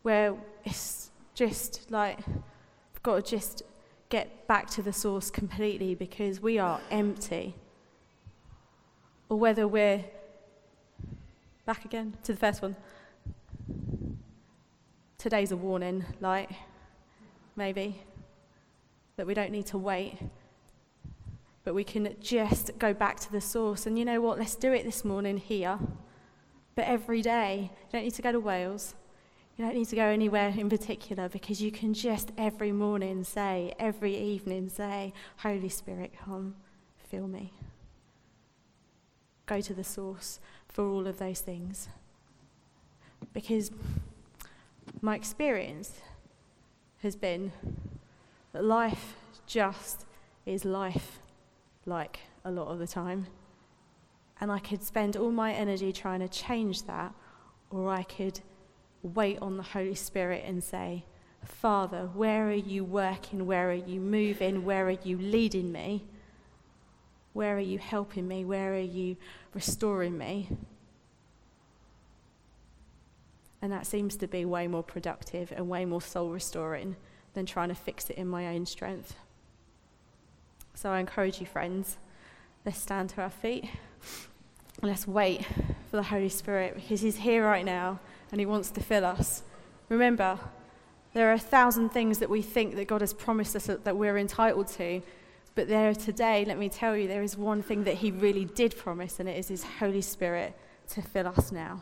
where 0.04 0.36
it's 0.63 1.10
just 1.34 1.89
like, 1.91 2.26
we've 2.28 3.04
got 3.04 3.26
to 3.26 3.32
just 3.32 3.63
get 4.10 4.48
back 4.48 4.70
to 4.72 4.82
the 4.82 4.94
source 4.94 5.30
completely 5.30 5.96
because 5.96 6.41
we 6.41 6.60
are 6.60 6.80
empty. 6.91 7.56
Or 9.30 9.39
whether 9.39 9.67
we're 9.67 10.04
back 11.65 11.86
again 11.86 12.17
to 12.24 12.34
the 12.34 12.39
first 12.39 12.62
one. 12.62 12.76
Today's 15.22 15.52
a 15.52 15.58
warning, 15.58 16.04
like, 16.20 16.50
maybe, 17.56 18.02
that 19.18 19.28
we 19.28 19.34
don't 19.34 19.52
need 19.52 19.68
to 19.68 19.78
wait 19.78 20.18
but 21.64 21.76
we 21.76 21.84
can 21.84 22.16
just 22.20 22.72
go 22.80 22.94
back 22.94 23.20
to 23.20 23.32
the 23.32 23.42
source. 23.42 23.86
And 23.86 23.98
you 23.98 24.06
know 24.06 24.20
what? 24.22 24.40
Let's 24.40 24.56
do 24.56 24.74
it 24.74 24.84
this 24.84 25.06
morning 25.06 25.38
here, 25.38 25.78
but 26.76 26.86
every 26.86 27.22
day. 27.22 27.72
You 27.72 27.92
don't 27.92 28.04
need 28.04 28.16
to 28.16 28.22
go 28.22 28.32
to 28.32 28.40
Wales. 28.40 28.96
You 29.58 29.66
don't 29.66 29.76
need 29.76 29.90
to 29.90 29.96
go 29.96 30.06
anywhere 30.06 30.50
in 30.50 30.70
particular 30.70 31.30
because 31.30 31.62
you 31.62 31.72
can 31.72 31.94
just 31.94 32.32
every 32.38 32.72
morning 32.72 33.24
say, 33.24 33.74
every 33.78 34.18
evening 34.18 34.70
say, 34.70 35.14
Holy 35.38 35.70
Spirit, 35.70 36.14
come, 36.26 36.56
fill 37.10 37.28
me. 37.28 37.54
Go 39.46 39.62
to 39.62 39.74
the 39.74 39.84
source 39.84 40.40
for 40.68 40.88
all 40.88 41.06
of 41.06 41.20
those 41.20 41.42
things. 41.42 41.90
Because 43.34 43.70
my 45.00 45.16
experience 45.16 46.02
has 47.02 47.16
been 47.16 47.52
that 48.54 48.64
life 48.64 49.16
just 49.48 50.06
is 50.46 50.66
life 50.66 51.20
like 51.86 52.20
a 52.44 52.52
lot 52.52 52.68
of 52.68 52.80
the 52.80 52.88
time. 52.88 53.28
And 54.40 54.52
I 54.52 54.60
could 54.60 54.84
spend 54.84 55.16
all 55.16 55.32
my 55.32 55.54
energy 55.54 55.92
trying 55.92 56.20
to 56.20 56.28
change 56.28 56.84
that, 56.84 57.14
or 57.70 57.90
I 57.90 58.04
could 58.04 58.40
wait 59.04 59.40
on 59.42 59.58
the 59.58 59.64
Holy 59.64 59.96
Spirit 59.96 60.44
and 60.46 60.64
say, 60.64 61.06
Father, 61.44 62.10
where 62.14 62.48
are 62.50 62.54
you 62.54 62.84
working? 62.84 63.46
Where 63.46 63.70
are 63.70 63.74
you 63.74 64.00
moving? 64.00 64.64
Where 64.64 64.88
are 64.88 64.98
you 65.04 65.18
leading 65.18 65.72
me? 65.72 66.06
Where 67.34 67.56
are 67.56 67.60
you 67.60 67.80
helping 67.80 68.28
me? 68.28 68.46
Where 68.46 68.74
are 68.74 68.80
you 68.80 69.16
restoring 69.54 70.18
me? 70.18 70.50
And 73.62 73.71
that 73.71 73.86
seems 73.86 74.15
to 74.17 74.28
be 74.28 74.43
way 74.43 74.67
more 74.67 74.84
productive 74.84 75.52
and 75.56 75.69
way 75.69 75.86
more 75.86 76.02
soul 76.02 76.30
restoring 76.30 76.95
than 77.34 77.45
trying 77.45 77.69
to 77.69 77.76
fix 77.76 78.10
it 78.10 78.17
in 78.17 78.28
my 78.28 78.47
own 78.47 78.65
strength. 78.65 79.15
So 80.74 80.89
I 80.89 81.00
encourage 81.00 81.39
you, 81.39 81.45
friends, 81.45 81.97
let's 82.65 82.80
stand 82.80 83.10
to 83.12 83.21
our 83.21 83.30
feet. 83.30 83.69
Let's 84.82 85.08
wait 85.08 85.45
for 85.89 85.97
the 85.97 86.04
Holy 86.04 86.30
Spirit 86.30 86.76
because 86.76 87.02
He's 87.02 87.17
here 87.17 87.45
right 87.45 87.65
now 87.65 88.00
and 88.32 88.39
He 88.39 88.45
wants 88.45 88.71
to 88.71 88.82
fill 88.82 89.06
us. 89.06 89.43
Remember, 89.89 90.39
there 91.13 91.30
are 91.30 91.34
a 91.34 91.39
thousand 91.39 91.89
things 91.89 92.19
that 92.19 92.30
we 92.30 92.41
think 92.41 92.76
that 92.76 92.88
God 92.88 93.02
has 93.02 93.13
promised 93.13 93.56
us 93.56 93.67
that 93.67 93.97
we're 93.97 94.17
entitled 94.17 94.67
to. 94.69 95.02
But 95.54 95.67
there 95.67 95.93
today, 95.93 96.45
let 96.45 96.58
me 96.58 96.69
tell 96.69 96.95
you, 96.95 97.08
there 97.08 97.24
is 97.24 97.38
one 97.38 97.62
thing 97.62 97.84
that 97.84 97.95
He 97.95 98.12
really 98.12 98.45
did 98.45 98.78
promise, 98.78 99.19
and 99.19 99.28
it 99.28 99.38
is 99.38 99.50
His 99.50 99.63
Holy 99.63 100.02
Spirit 100.02 100.58
to 100.89 101.02
fill 101.02 101.28
us 101.28 101.52
now. 101.52 101.82